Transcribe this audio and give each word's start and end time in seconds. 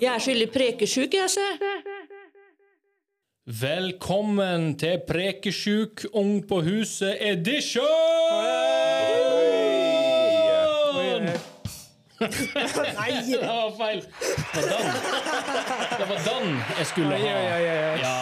Jeg 0.00 0.14
er 0.14 0.18
skyldig 0.18 0.50
prekesjuk, 0.50 1.14
jeg, 1.14 1.30
ser. 1.30 1.54
Velkommen 3.46 4.72
til 4.74 4.98
Prekesjuk 5.06 6.08
ung 6.12 6.40
på 6.48 6.60
huset 6.66 7.14
edition! 7.20 8.15
Nei! 12.20 13.12
det 13.30 13.40
var 13.44 13.72
feil. 13.78 14.02
Det 14.54 14.62
var 14.62 14.68
Dan. 14.72 14.92
det 16.00 16.08
var 16.10 16.22
Dan 16.26 16.52
jeg 16.78 16.90
skulle 16.92 17.18
ha. 17.22 17.34
Ja. 18.02 18.16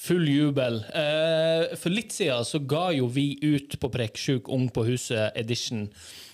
Full 0.00 0.26
jubel. 0.32 0.80
Eh, 0.96 1.76
for 1.76 1.92
litt 1.92 2.14
siden 2.16 2.46
så 2.48 2.62
ga 2.64 2.88
jo 2.96 3.06
vi 3.12 3.34
ut 3.44 3.76
på 3.80 3.90
Prekesjuk 3.92 4.48
ung 4.50 4.70
på 4.72 4.86
huset 4.88 5.36
edition 5.38 5.86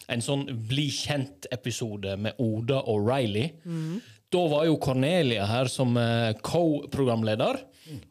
en 0.06 0.22
sånn 0.22 0.44
Bli 0.70 0.86
kjent-episode 0.94 2.14
med 2.22 2.38
Oda 2.42 2.78
og 2.86 3.08
Riley. 3.08 3.50
Da 4.32 4.42
var 4.50 4.66
jo 4.68 4.78
Cornelia 4.82 5.46
her 5.50 5.70
som 5.70 5.96
eh, 5.98 6.32
co-programleder. 6.46 7.58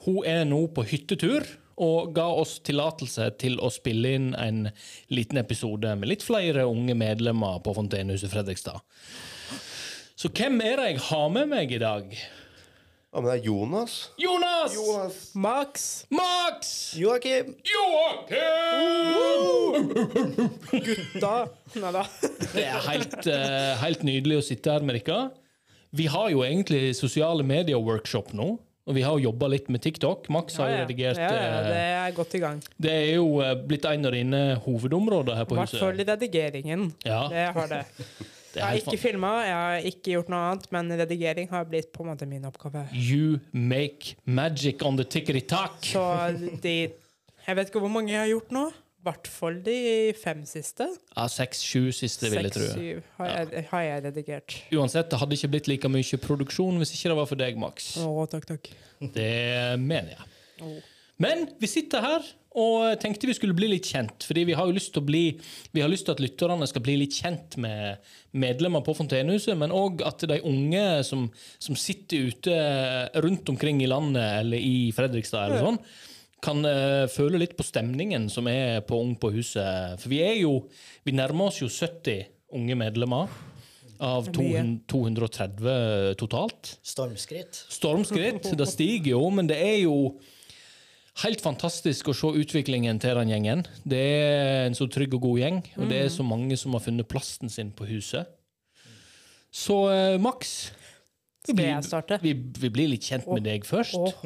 Hun 0.05 0.21
er 0.27 0.43
nå 0.47 0.65
på 0.75 0.83
hyttetur 0.87 1.47
og 1.81 2.13
ga 2.15 2.25
oss 2.41 2.59
tillatelse 2.65 3.29
til 3.41 3.59
å 3.59 3.71
spille 3.73 4.13
inn 4.17 4.29
en 4.39 4.69
liten 5.11 5.39
episode 5.41 5.91
med 5.99 6.11
litt 6.13 6.23
flere 6.23 6.67
unge 6.69 6.95
medlemmer 6.97 7.59
på 7.65 7.75
Fontenehuset 7.75 8.31
Fredrikstad. 8.31 8.79
Så 10.15 10.31
hvem 10.31 10.61
er 10.63 10.79
det 10.79 10.89
jeg 10.93 11.05
har 11.09 11.29
med 11.35 11.51
meg 11.51 11.75
i 11.75 11.81
dag? 11.81 12.15
Ja, 13.15 13.21
men 13.21 13.29
det 13.29 13.35
er 13.37 13.45
Jonas. 13.47 13.93
Jonas! 14.19 14.73
Jonas. 14.75 15.19
Max. 15.35 16.05
Max! 16.11 16.93
Joakim. 16.99 17.53
Joakim! 17.63 18.35
Gutta. 20.83 21.47
Nei 21.79 21.91
da. 21.95 22.03
Det 22.51 22.65
er 22.65 22.81
helt, 22.89 23.15
eh, 23.31 23.71
helt 23.79 24.03
nydelig 24.07 24.41
å 24.41 24.43
sitte 24.43 24.75
her 24.75 24.83
med 24.83 24.99
dere. 24.99 25.29
Vi 25.95 26.09
har 26.11 26.27
jo 26.33 26.43
egentlig 26.43 26.91
sosiale 26.99 27.43
medier-workshop 27.47 28.33
nå. 28.35 28.57
Og 28.85 28.93
vi 28.93 29.01
har 29.01 29.15
jo 29.17 29.31
jobba 29.31 29.49
litt 29.49 29.69
med 29.73 29.81
TikTok. 29.81 30.27
Max 30.33 30.59
har 30.61 30.69
jo 30.69 30.77
redigert 30.83 31.17
ja, 31.17 31.29
ja, 31.33 31.45
eh, 31.57 31.67
det 31.71 31.81
er 31.97 32.11
godt 32.13 32.35
i 32.37 32.41
gang. 32.43 32.59
Det 32.77 32.91
er 32.93 33.07
jo 33.15 33.39
eh, 33.41 33.55
blitt 33.57 33.87
en 33.89 34.05
av 34.05 34.13
dine 34.13 34.41
hovedområder 34.61 35.39
her 35.39 35.47
I 35.47 35.49
på 35.49 35.57
hvert 35.57 35.77
fall 35.81 36.03
i 36.03 36.05
redigeringen. 36.05 36.87
Ja. 37.07 37.23
Det 37.33 37.47
har 37.57 37.71
det. 37.73 37.83
Det 38.55 38.61
Jeg 38.61 38.67
har 38.71 38.77
ikke 38.79 38.99
filma, 39.01 39.29
jeg 39.43 39.55
har 39.59 39.85
ikke 39.89 40.11
gjort 40.13 40.29
noe 40.31 40.43
annet, 40.47 40.67
men 40.71 40.91
redigering 41.01 41.49
har 41.51 41.65
blitt 41.67 41.89
på 41.91 42.05
en 42.05 42.13
måte 42.13 42.23
min 42.29 42.45
oppgave. 42.47 42.85
You 42.95 43.41
make 43.51 44.13
magic 44.23 44.79
on 44.87 44.95
the 44.95 45.03
tickety-tack. 45.03 45.81
Så 45.83 46.05
de 46.63 46.75
Jeg 47.45 47.57
vet 47.59 47.67
ikke 47.67 47.81
hvor 47.83 47.91
mange 47.91 48.13
jeg 48.13 48.21
har 48.21 48.31
gjort 48.31 48.55
nå. 48.55 48.63
Hvert 49.05 49.29
fall 49.29 49.59
de 49.65 49.77
fem 50.17 50.41
siste. 50.49 50.87
Ja, 51.13 51.27
Seks-sju 51.29 51.91
siste, 51.93 52.31
vil 52.33 52.47
jeg 52.47 52.55
tro. 52.55 52.69
syv 52.73 53.03
har, 53.19 53.29
ja. 53.29 53.61
har 53.69 53.85
jeg 53.85 54.05
redigert. 54.07 54.57
Uansett, 54.73 55.11
det 55.11 55.19
hadde 55.21 55.37
ikke 55.37 55.51
blitt 55.53 55.69
like 55.69 55.91
mye 55.93 56.21
produksjon 56.23 56.81
hvis 56.81 56.95
ikke 56.97 57.13
det 57.13 57.19
var 57.21 57.29
for 57.29 57.43
deg, 57.43 57.59
Max. 57.61 57.93
Å, 58.01 58.25
takk, 58.31 58.49
takk. 58.49 58.71
Det 59.13 59.29
mener 59.81 60.15
jeg. 60.15 60.33
Å. 60.65 60.73
Men 61.21 61.45
vi 61.61 61.69
sitter 61.71 62.03
her 62.03 62.25
og 62.55 62.95
tenkte 63.03 63.27
vi 63.27 63.35
skulle 63.35 63.55
bli 63.55 63.67
litt 63.71 63.87
kjent. 63.91 64.25
Fordi 64.27 64.45
vi 64.47 64.55
har 64.55 64.67
jo 64.67 64.75
lyst 64.75 64.93
til 64.95 65.03
bli 65.05 65.23
Vi 65.75 65.83
har 65.83 65.91
lyst 65.91 66.07
til 66.07 66.15
at 66.15 66.23
lytterne 66.23 66.67
skal 66.67 66.83
bli 66.83 66.97
litt 67.01 67.15
kjent 67.15 67.57
med 67.61 68.01
medlemmer 68.35 68.83
på 68.83 68.95
Fontenehuset, 68.95 69.55
men 69.59 69.75
òg 69.75 70.03
at 70.07 70.23
de 70.27 70.41
unge 70.47 70.85
som, 71.07 71.27
som 71.59 71.77
sitter 71.79 72.31
ute 72.31 72.57
rundt 73.23 73.51
omkring 73.51 73.83
i 73.83 73.91
landet 73.91 74.41
eller 74.41 74.59
i 74.59 74.91
Fredrikstad 74.95 75.49
eller 75.49 75.67
sånn, 75.67 75.81
kan 76.43 76.61
uh, 76.67 77.05
føle 77.11 77.39
litt 77.41 77.55
på 77.57 77.65
stemningen 77.65 78.27
som 78.29 78.47
er 78.51 78.81
på 78.85 78.99
Ung 79.01 79.15
på 79.19 79.31
huset. 79.35 79.99
For 80.01 80.11
vi 80.11 80.21
er 80.25 80.35
jo 80.41 80.65
Vi 81.05 81.15
nærmer 81.15 81.51
oss 81.51 81.61
jo 81.61 81.69
70 81.71 82.25
unge 82.55 82.77
medlemmer. 82.79 83.31
Av 84.03 84.25
Det 84.27 84.43
er 84.43 84.63
mye. 84.65 84.79
200, 84.91 85.27
230 85.31 86.15
totalt. 86.19 86.73
Stormskritt. 86.83 87.61
Stormskritt, 87.71 88.49
det 88.57 88.67
stiger 88.67 89.13
jo, 89.13 89.21
men 89.31 89.47
det 89.47 89.55
er 89.55 89.77
jo 89.85 90.17
helt 91.23 91.39
fantastisk 91.39 92.09
å 92.11 92.15
se 92.17 92.31
utviklingen 92.41 92.99
til 92.99 93.15
den 93.21 93.31
gjengen. 93.31 93.63
Det 93.87 94.01
er 94.01 94.65
en 94.65 94.75
så 94.75 94.89
trygg 94.91 95.15
og 95.15 95.23
god 95.29 95.39
gjeng, 95.39 95.61
og 95.79 95.87
det 95.91 96.01
er 96.03 96.11
så 96.11 96.25
mange 96.27 96.57
som 96.59 96.75
har 96.75 96.83
funnet 96.83 97.07
plassen 97.07 97.51
sin 97.51 97.71
på 97.75 97.87
huset. 97.87 98.27
Så 99.55 99.77
eh, 99.93 100.17
Max, 100.19 100.73
vi, 101.47 101.55
vi, 102.19 102.33
vi 102.59 102.73
blir 102.73 102.91
litt 102.91 103.07
kjent 103.07 103.29
med 103.31 103.45
deg 103.47 103.63
først. 103.67 104.17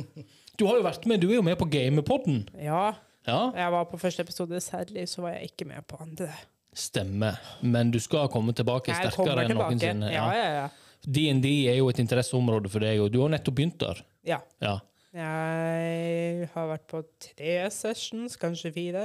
Du 0.59 0.65
har 0.67 0.75
jo 0.79 0.83
vært 0.83 1.05
med, 1.07 1.21
du 1.23 1.29
er 1.31 1.37
jo 1.39 1.43
med 1.45 1.55
på 1.59 1.67
Gamerpodden. 1.71 2.41
ja. 2.59 2.89
Ja, 3.27 3.51
Jeg 3.53 3.71
var 3.71 3.83
på 3.85 3.97
første 3.99 4.23
episode, 4.23 4.57
særlig 4.63 5.03
så 5.11 5.21
var 5.21 5.33
jeg 5.35 5.51
ikke 5.51 5.65
med 5.67 5.83
på 5.87 5.97
andre. 6.01 6.29
stemmer. 6.73 7.37
Men 7.61 7.91
du 7.91 7.99
skal 7.99 8.27
komme 8.31 8.53
tilbake 8.55 8.87
Jeg 8.89 8.95
sterkere 9.11 9.43
enn 9.43 9.51
tilbake. 9.51 9.75
noensinne. 9.75 10.09
Ja, 10.13 10.23
ja, 10.33 10.47
ja. 10.61 10.67
D&D 11.05 11.51
er 11.69 11.75
jo 11.77 11.89
et 11.91 11.99
interesseområde 11.99 12.69
for 12.71 12.79
deg, 12.79 12.99
og 13.03 13.11
du 13.11 13.19
har 13.21 13.29
nettopp 13.29 13.55
begynt 13.59 13.77
der. 13.79 14.01
ja. 14.25 14.39
Ja, 14.61 14.79
Jeg 15.13 16.49
har 16.53 16.67
vært 16.69 16.87
på 16.91 17.03
tre 17.23 17.53
sessions, 17.73 18.35
kanskje 18.37 18.71
fire. 18.73 19.03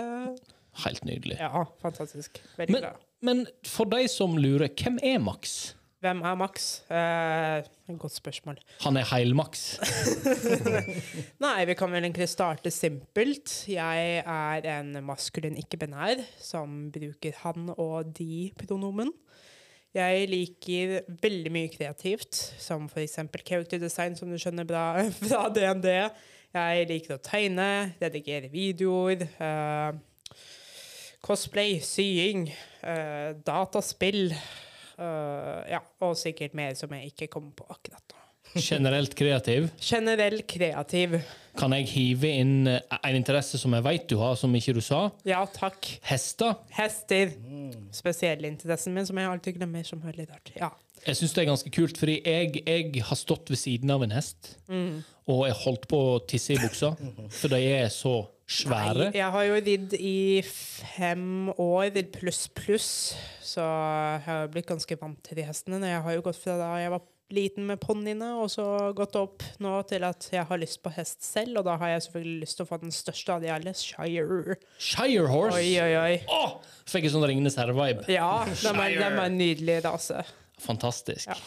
Helt 0.85 1.05
nydelig. 1.05 1.39
Ja, 1.41 1.65
fantastisk. 1.83 2.41
Veldig 2.59 2.73
Men, 2.77 2.83
bra. 2.83 2.93
men 3.23 3.47
for 3.67 3.85
de 3.87 4.07
som 4.09 4.37
lurer, 4.37 4.69
hvem 4.69 4.99
er 5.03 5.19
Max? 5.23 5.75
Hvem 6.05 6.19
er 6.21 6.35
Max? 6.37 6.65
Eh, 6.93 7.97
godt 7.97 8.13
spørsmål. 8.13 8.59
Han 8.85 8.99
er 9.01 9.07
heil-Max. 9.09 9.79
Nei, 11.45 11.65
vi 11.65 11.77
kan 11.79 11.89
vel 11.95 12.05
egentlig 12.05 12.27
starte 12.29 12.69
simpelt. 12.75 13.53
Jeg 13.73 14.19
er 14.21 14.67
en 14.75 14.99
maskulin 15.07 15.57
ikke-benær 15.63 16.21
som 16.37 16.91
bruker 16.93 17.39
han 17.41 17.71
og 17.79 18.11
de-pronomen. 18.19 19.15
Jeg 19.97 20.27
liker 20.29 20.93
veldig 21.23 21.55
mye 21.55 21.71
kreativt, 21.73 22.37
som 22.61 22.85
f.eks. 22.91 23.17
character 23.47 23.81
design, 23.81 24.19
som 24.19 24.29
du 24.29 24.37
skjønner 24.37 24.69
bra 24.69 24.85
fra 25.23 25.47
DND. 25.57 25.89
Jeg 26.53 26.91
liker 26.93 27.17
å 27.17 27.23
tegne, 27.25 27.71
redigere 28.03 28.53
videoer, 28.53 29.25
eh, 29.41 30.37
cosplay, 31.25 31.79
sying, 31.81 32.51
eh, 32.85 33.33
dataspill. 33.49 34.35
Eh, 34.99 35.73
ja, 35.75 35.81
og 36.05 36.19
sikkert 36.19 36.55
mer 36.59 36.77
som 36.79 36.93
jeg 36.97 37.13
ikke 37.13 37.31
kommer 37.33 37.55
på 37.59 37.67
akkurat 37.69 38.05
nå. 38.15 38.21
Generelt 38.55 39.15
kreativ. 39.19 39.71
Generelt 39.83 40.47
kreativ. 40.47 41.17
Kan 41.59 41.73
jeg 41.75 41.89
hive 41.91 42.31
inn 42.43 42.69
eh, 42.71 42.99
en 43.01 43.19
interesse 43.19 43.59
som 43.59 43.75
jeg 43.75 43.87
vet 43.87 44.07
du 44.11 44.17
har, 44.21 44.37
som 44.39 44.55
ikke 44.55 44.77
du 44.77 44.83
sa? 44.85 45.09
Ja, 45.27 45.43
takk. 45.51 45.89
Hester. 46.07 46.55
Hester. 46.77 47.35
Interessen 48.47 48.95
min, 48.95 49.07
som 49.09 49.19
jeg 49.19 49.31
alltid 49.31 49.59
glemmer, 49.59 49.87
som 49.87 50.03
hører 50.05 50.23
litt. 50.23 50.55
Ja. 50.59 50.71
Jeg 51.05 51.19
syns 51.19 51.35
det 51.37 51.43
er 51.43 51.51
ganske 51.51 51.73
kult, 51.75 51.99
fordi 52.01 52.21
jeg, 52.23 52.63
jeg 52.65 53.03
har 53.05 53.19
stått 53.19 53.51
ved 53.53 53.61
siden 53.61 53.91
av 53.93 54.05
en 54.07 54.15
hest, 54.15 54.55
og 55.29 55.43
jeg 55.45 55.57
holdt 55.65 55.89
på 55.91 55.99
å 56.15 56.15
tisse 56.25 56.55
i 56.55 56.61
buksa, 56.63 56.95
for 57.35 57.53
de 57.53 57.59
er 57.75 57.91
så 57.93 58.23
svære. 58.51 59.11
Jeg 59.17 59.31
har 59.35 59.49
jo 59.49 59.57
ridd 59.57 59.97
i 59.99 60.43
fem 60.45 61.51
år, 61.55 61.89
ridd 61.95 62.13
pluss 62.15 62.45
pluss, 62.53 62.93
så 63.45 63.65
jeg 63.65 64.23
har 64.27 64.53
blitt 64.53 64.69
ganske 64.69 64.99
vant 65.01 65.21
til 65.25 65.41
de 65.41 65.49
hestene. 65.49 65.83
Jeg 65.89 66.05
har 66.05 66.17
jo 66.17 66.25
gått 66.27 66.41
fra 66.41 66.57
da 66.61 66.71
jeg 66.83 66.93
var 66.95 67.05
liten 67.35 67.67
med 67.67 67.81
ponniene, 67.83 68.35
og 68.39 68.51
så 68.53 68.67
gått 68.97 69.17
opp 69.19 69.43
nå 69.63 69.73
til 69.89 70.05
at 70.07 70.29
jeg 70.33 70.45
har 70.49 70.61
lyst 70.61 70.83
på 70.85 70.93
hest 70.95 71.25
selv, 71.25 71.61
og 71.61 71.67
da 71.67 71.79
har 71.81 71.95
jeg 71.95 72.07
selvfølgelig 72.07 72.45
lyst 72.45 72.59
til 72.61 72.67
å 72.67 72.69
få 72.69 72.79
den 72.83 72.95
største 72.95 73.35
av 73.35 73.45
de 73.45 73.51
alle, 73.55 73.75
Shire. 73.79 74.59
Shire 74.79 75.27
horse! 75.31 75.59
Oi, 75.59 75.73
oi, 75.81 75.93
oi. 75.99 76.15
Oh, 76.29 76.59
fikk 76.91 77.09
en 77.09 77.17
sånn 77.17 77.27
Ringenes 77.31 77.59
herre-vibe. 77.61 78.07
Ja, 78.13 78.45
de 78.47 78.71
er, 78.71 78.97
de 79.01 79.09
er 79.09 79.21
en 79.25 79.39
nydelig 79.41 79.81
rase. 79.87 80.25
Fantastisk. 80.63 81.33
Ja. 81.33 81.39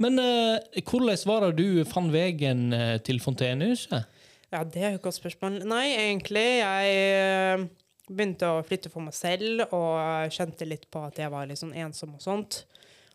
Men 0.00 0.16
uh, 0.16 0.80
hvordan 0.88 1.20
var 1.28 1.50
det 1.50 1.60
du 1.60 1.84
fant 1.84 2.12
veien 2.12 2.70
eh, 2.72 2.96
til 3.04 3.20
Fontenehuset? 3.20 4.08
Ja, 4.50 4.64
det 4.66 4.82
er 4.82 4.94
jo 4.94 4.98
et 4.98 5.04
godt 5.04 5.18
spørsmål. 5.20 5.60
Nei, 5.70 5.92
egentlig. 5.94 6.42
Jeg 6.58 6.94
eh, 7.14 7.64
begynte 8.10 8.48
å 8.50 8.64
flytte 8.66 8.90
for 8.90 9.04
meg 9.04 9.14
selv 9.14 9.62
og 9.76 10.32
kjente 10.34 10.66
litt 10.66 10.88
på 10.90 11.04
at 11.06 11.20
jeg 11.22 11.30
var 11.30 11.46
litt 11.46 11.60
sånn 11.60 11.76
ensom 11.78 12.16
og 12.18 12.24
sånt. 12.24 12.64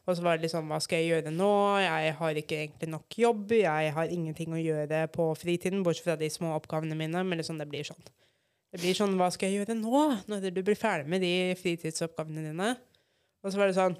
Og 0.05 0.15
så 0.15 0.23
var 0.23 0.37
det 0.37 0.45
liksom, 0.45 0.69
hva 0.69 0.77
skal 0.83 1.01
jeg 1.01 1.09
gjøre 1.09 1.33
nå? 1.33 1.51
Jeg 1.81 2.13
har 2.19 2.39
ikke 2.39 2.59
egentlig 2.61 2.91
nok 2.93 3.17
jobb. 3.19 3.55
Jeg 3.57 3.93
har 3.97 4.13
ingenting 4.13 4.53
å 4.53 4.61
gjøre 4.61 5.01
på 5.11 5.27
fritiden, 5.39 5.83
bortsett 5.83 6.07
fra 6.07 6.17
de 6.19 6.29
små 6.31 6.53
oppgavene 6.55 6.95
mine. 6.97 7.23
Men 7.25 7.41
liksom, 7.41 7.57
det 7.59 7.67
blir 7.71 7.87
sånn. 7.87 8.11
Det 8.71 8.79
blir 8.83 8.95
sånn, 8.95 9.17
hva 9.19 9.31
skal 9.33 9.49
jeg 9.49 9.63
gjøre 9.63 9.75
nå? 9.79 10.03
Når 10.29 10.49
du 10.53 10.61
blir 10.61 10.77
ferdig 10.77 11.09
med 11.11 11.25
de 11.25 11.33
fritidsoppgavene 11.59 12.45
dine. 12.51 12.75
Og 13.43 13.51
så 13.51 13.59
var 13.59 13.71
det 13.71 13.79
sånn, 13.79 13.97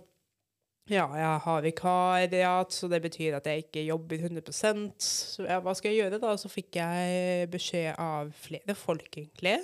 ja, 0.92 1.06
jeg 1.18 1.40
har 1.46 1.64
vikariat, 1.66 2.74
så 2.74 2.90
det 2.92 3.02
betyr 3.02 3.40
at 3.40 3.48
jeg 3.50 3.66
ikke 3.66 3.86
jobber 3.88 4.22
100 4.28 4.54
Så 5.02 5.48
ja, 5.48 5.58
hva 5.64 5.74
skal 5.74 5.92
jeg 5.92 6.04
gjøre 6.04 6.20
da? 6.22 6.36
Så 6.38 6.52
fikk 6.52 6.78
jeg 6.78 7.50
beskjed 7.54 7.98
av 8.02 8.30
flere 8.38 8.76
folk, 8.78 9.10
egentlig, 9.18 9.58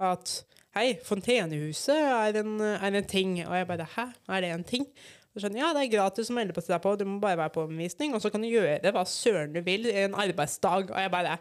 at 0.00 0.32
hei, 0.78 0.94
Fontenehuset 1.04 1.98
er 1.98 2.40
en, 2.40 2.56
er 2.60 2.98
en 3.02 3.08
ting. 3.08 3.38
Og 3.44 3.54
jeg 3.58 3.68
bare 3.68 3.88
hæ, 3.96 4.08
er 4.28 4.44
det 4.44 4.54
en 4.54 4.64
ting? 4.64 4.88
Og 5.36 5.44
sånn, 5.44 5.58
ja, 5.58 5.74
det 5.76 5.84
er 5.84 5.92
gratis 5.92 6.32
å 6.32 6.34
melde 6.38 6.56
på 6.56 6.64
deg 6.64 6.80
på, 6.82 6.96
du 6.96 7.04
må 7.06 7.20
bare 7.22 7.38
være 7.44 7.54
på 7.54 7.66
omvisning, 7.68 8.16
og 8.16 8.24
så 8.24 8.32
kan 8.32 8.42
du 8.42 8.48
gjøre 8.48 8.94
hva 8.94 9.04
søren 9.06 9.52
du 9.54 9.60
vil 9.66 9.86
i 9.90 10.06
en 10.06 10.16
arbeidsdag. 10.18 10.90
Og 10.94 11.02
jeg 11.02 11.12
bare 11.12 11.36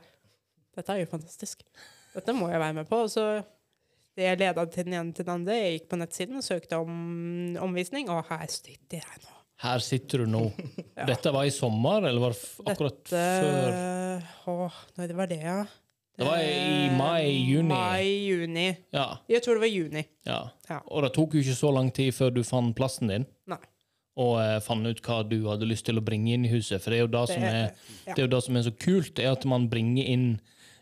dette 0.77 0.93
er 0.93 1.01
jo 1.01 1.09
fantastisk. 1.09 1.63
Dette 2.13 2.33
må 2.37 2.51
jeg 2.51 2.61
være 2.61 2.75
med 2.77 2.89
på. 2.89 2.99
Og 3.05 3.09
så 3.09 3.25
det 4.17 4.35
leda 4.41 4.65
til 4.73 4.87
den 4.87 4.97
ene 4.97 5.13
til 5.15 5.25
den 5.27 5.33
andre. 5.39 5.57
Jeg 5.61 5.79
gikk 5.79 5.89
på 5.93 5.99
nettsiden 6.01 6.39
og 6.39 6.45
søkte 6.45 6.79
om 6.81 6.93
omvisning, 7.63 8.09
og 8.13 8.25
her 8.31 8.45
sitter 8.51 8.99
jeg 9.01 9.23
nå. 9.23 9.33
Her 9.63 9.81
sitter 9.81 10.21
du 10.23 10.29
nå. 10.29 10.43
Dette 11.09 11.33
var 11.33 11.47
i 11.49 11.53
sommer, 11.53 12.05
eller 12.05 12.21
var 12.21 12.35
det 12.35 12.41
akkurat 12.73 12.73
akkurat 12.75 13.11
før? 13.13 13.67
Dette 13.67 14.53
Åh, 14.53 14.81
når 14.97 15.13
var 15.17 15.29
det, 15.29 15.41
ja? 15.45 15.59
Det 16.17 16.25
var 16.25 16.41
i 16.41 16.89
mai-juni. 16.97 17.69
Mai-juni. 17.69 18.67
Ja, 18.93 19.19
Jeg 19.29 19.43
tror 19.45 19.59
det 19.59 19.65
var 19.67 19.69
juni. 19.69 20.01
ja. 20.25 20.39
Ja. 20.69 20.79
Og 20.89 21.03
det 21.05 21.11
tok 21.13 21.35
jo 21.37 21.43
ikke 21.43 21.57
så 21.57 21.69
lang 21.73 21.91
tid 21.93 22.09
før 22.17 22.31
du 22.33 22.41
fant 22.43 22.73
plassen 22.75 23.11
din, 23.11 23.25
Nei. 23.47 23.59
og 24.17 24.39
eh, 24.41 24.57
fant 24.65 24.89
ut 24.89 25.01
hva 25.05 25.19
du 25.29 25.37
hadde 25.45 25.69
lyst 25.69 25.85
til 25.85 26.01
å 26.01 26.03
bringe 26.05 26.33
inn 26.33 26.45
i 26.45 26.51
huset. 26.51 26.81
For 26.81 26.89
det 26.89 26.97
er 26.97 27.05
jo 27.05 27.11
det, 27.13 27.23
som, 27.29 27.45
er, 27.45 27.59
ja. 28.07 28.15
det 28.15 28.17
er 28.17 28.25
jo 28.25 28.31
det 28.33 28.41
som 28.47 28.57
er 28.57 28.65
så 28.65 28.73
kult, 28.81 29.21
er 29.21 29.31
at 29.37 29.45
man 29.45 29.69
bringer 29.69 30.09
inn 30.09 30.25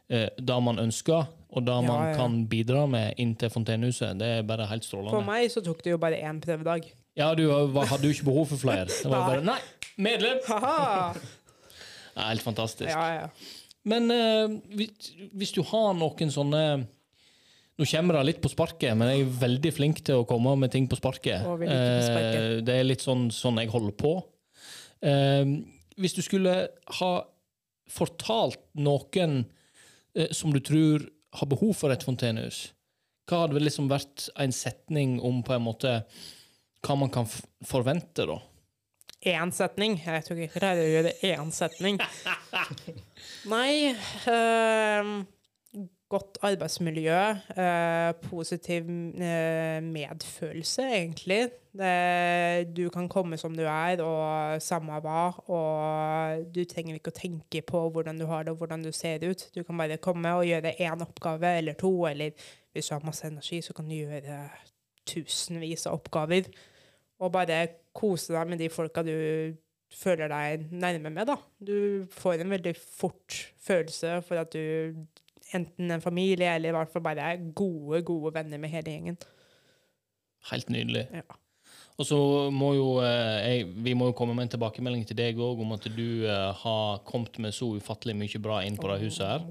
eh, 0.08 0.30
det 0.40 0.60
man 0.64 0.80
ønsker, 0.80 1.28
og 1.56 1.64
det 1.66 1.76
man 1.88 1.88
Ja, 2.04 2.10
ja. 2.12 2.16
kan 2.20 2.38
bidra 2.52 2.86
med 2.92 3.20
inn 3.22 3.34
til 3.40 3.50
Fontenehuset. 3.54 4.18
Det 4.20 4.28
er 4.40 4.46
bare 4.48 4.68
helt 4.68 4.84
strålende. 4.86 5.14
For 5.16 5.26
meg 5.28 5.48
så 5.54 5.64
tok 5.64 5.84
det 5.86 5.94
jo 5.96 6.00
bare 6.02 6.20
én 6.20 6.42
prøvedag. 6.44 6.90
Ja, 7.16 7.30
du 7.38 7.46
hadde 7.52 8.04
jo 8.04 8.12
ikke 8.12 8.28
behov 8.28 8.50
for 8.52 8.60
flere. 8.60 8.90
Det 8.92 9.08
var 9.08 9.24
bare 9.30 9.44
Nei, 9.48 9.60
medlem! 10.04 10.42
Det 12.16 12.24
er 12.24 12.30
helt 12.32 12.44
fantastisk. 12.44 12.90
Ja, 12.92 13.06
ja. 13.24 13.30
Men 13.86 14.10
eh, 14.12 14.54
hvis, 14.76 15.12
hvis 15.36 15.52
du 15.56 15.62
har 15.68 15.94
noen 15.98 16.32
sånne 16.34 16.62
Nå 17.76 17.84
kommer 17.92 18.16
det 18.16 18.22
litt 18.30 18.38
på 18.40 18.48
sparket, 18.54 18.94
men 18.96 19.10
jeg 19.12 19.26
er 19.26 19.32
veldig 19.42 19.72
flink 19.76 19.98
til 20.08 20.22
å 20.22 20.28
komme 20.28 20.54
med 20.56 20.72
ting 20.72 20.86
på 20.88 20.96
sparket. 20.96 21.44
Å, 21.44 21.58
på 21.60 21.68
sparket. 21.68 22.38
Eh, 22.40 22.62
det 22.64 22.78
er 22.80 22.86
litt 22.88 23.04
sånn, 23.04 23.26
sånn 23.36 23.60
jeg 23.60 23.68
holder 23.74 23.92
på. 24.00 24.14
Eh, 25.04 25.44
hvis 26.00 26.16
du 26.16 26.22
skulle 26.24 26.54
ha 27.02 27.10
fortalt 27.92 28.62
noen 28.80 29.42
eh, 30.16 30.32
som 30.32 30.56
du 30.56 30.62
tror 30.64 31.04
har 31.40 31.52
behov 31.52 31.76
for 31.78 31.94
et 31.94 32.04
fontenehus, 32.06 32.70
hva 33.30 33.46
hadde 33.46 33.62
liksom 33.64 33.88
vært 33.90 34.28
en 34.42 34.54
setning 34.54 35.18
om 35.26 35.42
på 35.46 35.56
en 35.56 35.66
måte 35.66 35.94
hva 36.86 36.98
man 37.00 37.10
kan 37.14 37.26
forvente, 37.66 38.28
da? 38.30 38.38
Én 39.26 39.50
setning. 39.56 39.96
Jeg 39.98 40.26
tror 40.26 40.38
ikke 40.38 40.46
jeg 40.46 40.54
klarer 40.54 40.84
å 40.84 40.92
gjøre 40.92 41.14
én 41.32 41.54
setning. 41.56 41.98
Nei 43.54 43.96
ehm, 44.30 45.16
Godt 46.10 46.38
arbeidsmiljø. 46.46 47.20
eh, 47.58 48.14
positiv 48.30 48.90
eh, 48.90 49.84
medfølelse, 49.84 50.82
egentlig. 50.82 51.50
Det, 51.74 52.78
du 52.78 52.90
kan 52.90 53.10
komme 53.10 53.38
som 53.38 53.56
du 53.58 53.64
er, 53.64 54.04
og 54.04 54.62
samme 54.62 55.00
hva. 55.02 55.34
Og 55.50 56.46
du 56.54 56.62
trenger 56.64 57.00
ikke 57.00 57.10
å 57.10 57.18
tenke 57.18 57.64
på 57.66 57.82
hvordan 57.90 58.22
du 58.22 58.28
har 58.30 58.44
det 58.44 58.54
og 58.54 58.62
hvordan 58.62 58.86
du 58.86 58.92
ser 58.92 59.26
ut. 59.26 59.50
Du 59.56 59.64
kan 59.64 59.78
bare 59.78 59.98
komme 59.98 60.30
og 60.38 60.46
gjøre 60.46 60.76
én 60.78 61.02
oppgave 61.02 61.58
eller 61.58 61.74
to, 61.74 62.06
eller 62.06 62.38
hvis 62.72 62.88
du 62.88 62.94
har 62.94 63.06
masse 63.06 63.26
energi, 63.26 63.64
så 63.66 63.74
kan 63.74 63.90
du 63.90 63.96
gjøre 63.96 64.44
tusenvis 65.10 65.88
av 65.88 65.98
oppgaver. 65.98 66.54
Og 67.20 67.34
bare 67.34 67.66
kose 67.98 68.34
deg 68.36 68.54
med 68.54 68.62
de 68.62 68.70
folka 68.70 69.02
du 69.02 69.16
føler 69.96 70.30
deg 70.30 70.70
nærme 70.70 71.10
med, 71.10 71.26
da. 71.34 71.40
Du 71.58 72.06
får 72.14 72.44
en 72.44 72.54
veldig 72.54 72.78
fort 72.78 73.42
følelse 73.66 74.20
for 74.28 74.46
at 74.46 74.54
du 74.54 74.94
enten 75.54 75.92
en 75.92 76.02
familie 76.02 76.56
eller 76.56 76.72
i 76.72 76.76
hvert 76.76 76.92
fall 76.92 77.04
bare 77.06 77.36
gode, 77.54 78.02
gode 78.08 78.34
venner 78.34 78.62
med 78.62 78.74
hele 78.74 78.96
gjengen. 78.96 79.18
Helt 80.52 80.70
nydelig. 80.74 81.08
Ja. 81.14 81.40
Og 81.96 82.08
så 82.08 82.18
må 82.52 82.74
jo 82.76 82.88
eh, 83.04 83.38
jeg, 83.46 83.68
vi 83.86 83.94
må 83.98 84.10
jo 84.10 84.16
komme 84.18 84.36
med 84.36 84.48
en 84.48 84.56
tilbakemelding 84.56 85.06
til 85.08 85.18
deg 85.18 85.40
òg 85.42 85.62
om 85.64 85.72
at 85.78 85.88
du 85.96 86.26
eh, 86.28 86.50
har 86.64 87.00
kommet 87.08 87.38
med 87.42 87.56
så 87.56 87.70
ufattelig 87.78 88.18
mye 88.20 88.42
bra 88.44 88.60
inn 88.68 88.80
på 88.80 88.90
det 88.92 89.00
huset 89.06 89.26
her. 89.30 89.48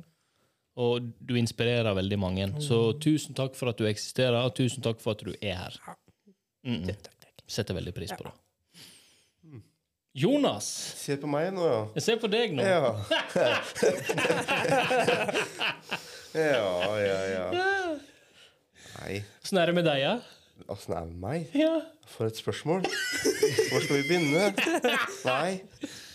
Og 0.84 1.06
du 1.22 1.36
inspirerer 1.38 1.94
veldig 1.94 2.18
mange. 2.18 2.48
Så 2.62 2.78
tusen 3.00 3.36
takk 3.38 3.54
for 3.54 3.70
at 3.70 3.78
du 3.78 3.86
eksisterer, 3.86 4.40
og 4.42 4.56
tusen 4.58 4.82
takk 4.82 4.98
for 5.00 5.14
at 5.14 5.22
du 5.22 5.30
er 5.38 5.54
her. 5.54 5.76
Mm 6.66 6.82
-mm. 6.82 6.96
Setter 7.46 7.74
veldig 7.74 7.94
pris 7.94 8.10
på 8.10 8.24
det. 8.24 8.32
Jonas, 10.14 10.66
Se 10.94 11.16
på 11.18 11.26
meg 11.26 11.48
nå, 11.56 11.64
ja. 11.66 11.78
jeg 11.96 12.02
ser 12.04 12.18
på 12.22 12.28
deg 12.30 12.52
nå. 12.54 12.62
Ja. 12.62 12.92
ja, 16.38 16.98
ja, 17.02 17.16
ja. 17.32 17.48
Nei, 18.94 19.16
Åssen 19.42 19.58
er 19.58 19.72
det 19.72 19.74
med 19.74 19.88
deg, 19.88 19.98
ja? 20.04 20.14
åssen 20.70 20.94
er 20.94 21.02
det 21.02 21.10
med 21.10 21.18
meg? 21.24 21.56
ja? 21.58 21.72
For 22.14 22.28
et 22.30 22.38
spørsmål. 22.38 22.84
Hvor 22.86 23.82
skal 23.82 23.96
vi 23.96 24.04
begynne? 24.06 24.52
Nei, 25.26 25.64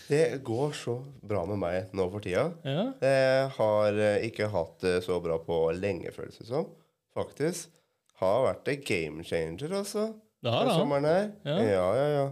det 0.08 0.22
går 0.48 0.72
så 0.80 0.96
bra 1.20 1.44
med 1.50 1.60
meg 1.60 1.92
nå 1.92 2.06
for 2.12 2.24
tida. 2.24 2.46
Ja? 2.64 2.86
Jeg 3.04 3.48
har 3.58 4.00
eh, 4.06 4.24
ikke 4.30 4.48
hatt 4.54 4.78
det 4.86 4.96
så 5.04 5.20
bra 5.20 5.36
på 5.44 5.58
lenge, 5.76 6.08
føles 6.14 6.40
det 6.40 6.48
som. 6.48 6.70
Faktisk. 7.12 7.68
Har 8.22 8.46
vært 8.48 8.70
en 8.72 8.84
game 8.86 9.26
changer, 9.26 9.76
altså. 9.82 10.08
Det 10.40 10.54
har 10.54 10.70
det. 10.70 10.78
sommeren 10.78 11.04
her. 11.10 11.26
Ja. 11.44 11.58
Ja, 11.68 11.88
ja, 12.00 12.08
ja. 12.16 12.28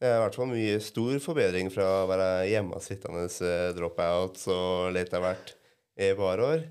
Det 0.00 0.08
er 0.08 0.16
i 0.16 0.20
hvert 0.22 0.36
fall 0.38 0.48
mye 0.48 0.76
stor 0.80 1.18
forbedring 1.20 1.66
fra 1.68 1.84
å 2.00 2.06
være 2.08 2.28
hjemmesittende 2.48 3.26
dropouts 3.76 4.46
og 4.48 4.94
litt 4.96 5.12
av 5.12 5.26
hvert 5.26 5.50
i 6.00 6.06
et 6.06 6.16
par 6.16 6.40
år. 6.40 6.62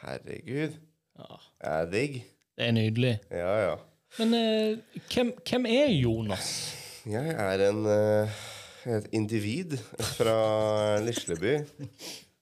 Herregud. 0.00 0.78
Ja. 1.18 1.36
Det 1.36 1.74
er 1.74 1.90
digg. 1.92 2.16
Det 2.56 2.64
er 2.64 2.72
nydelig. 2.72 3.10
Ja, 3.28 3.50
ja. 3.60 3.74
Men 4.16 4.32
eh, 4.38 5.02
hvem, 5.12 5.34
hvem 5.44 5.68
er 5.68 5.92
Jonas? 5.92 6.48
Jeg 7.04 7.36
er 7.36 7.66
en, 7.66 7.84
eh, 7.92 8.40
et 8.96 9.12
individ 9.20 9.76
fra 10.14 10.38
Lisleby. 11.04 11.58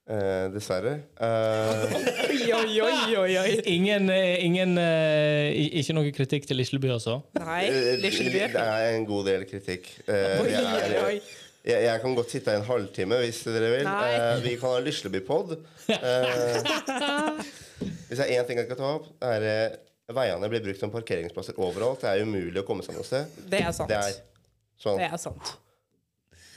Eh, 0.07 0.45
dessverre. 0.53 0.93
Eh, 1.19 1.95
Oi, 2.31 2.53
oi, 2.55 2.77
oi, 2.81 3.15
oi, 3.19 3.33
oi. 3.41 3.49
Ingen, 3.73 4.07
eh, 4.13 4.37
ingen 4.45 4.77
eh, 4.79 5.49
Ikke 5.81 5.95
noe 5.97 6.13
kritikk 6.15 6.45
til 6.47 6.55
Lisleby, 6.61 6.93
altså? 6.95 7.17
Nei, 7.35 7.65
eh, 7.67 7.97
Lisleby. 7.99 8.45
det 8.53 8.61
er 8.63 8.93
en 8.95 9.07
god 9.09 9.27
del 9.27 9.43
kritikk. 9.49 9.89
Eh, 10.07 10.39
Oi, 10.39 10.47
jeg, 10.53 10.63
oi, 10.63 11.17
er, 11.17 11.19
jeg, 11.67 11.83
jeg 11.89 12.03
kan 12.05 12.15
godt 12.15 12.31
sitte 12.31 12.53
her 12.55 12.61
en 12.61 12.69
halvtime 12.69 13.19
hvis 13.25 13.41
dere 13.49 13.73
vil. 13.75 13.91
Eh, 13.91 14.29
vi 14.47 14.55
kan 14.61 14.77
ha 14.77 14.79
Lisleby-pod. 14.87 15.57
Eh, 15.91 17.43
hvis 18.07 18.17
det 18.21 18.23
er 18.23 18.33
én 18.39 18.47
ting 18.47 18.63
jeg 18.63 18.69
skal 18.71 18.79
ta 18.79 18.93
opp, 19.01 19.11
er 19.27 19.43
eh, 19.51 19.77
veiene 20.15 20.47
blir 20.55 20.63
brukt 20.63 20.79
som 20.87 20.91
parkeringsplasser 20.95 21.59
overalt. 21.59 22.05
Det 22.07 22.13
er 22.15 22.23
umulig 22.23 22.63
å 22.63 22.67
komme 22.67 22.87
seg 22.87 22.95
noe 22.95 23.03
sted. 23.07 23.27
Det 23.51 23.59
er 23.59 23.75
sant. 23.75 23.91
Det 23.91 23.99
er 23.99 24.21
sånn. 24.79 25.03
Det 25.03 25.11
er 25.11 25.19
sant. 25.19 25.57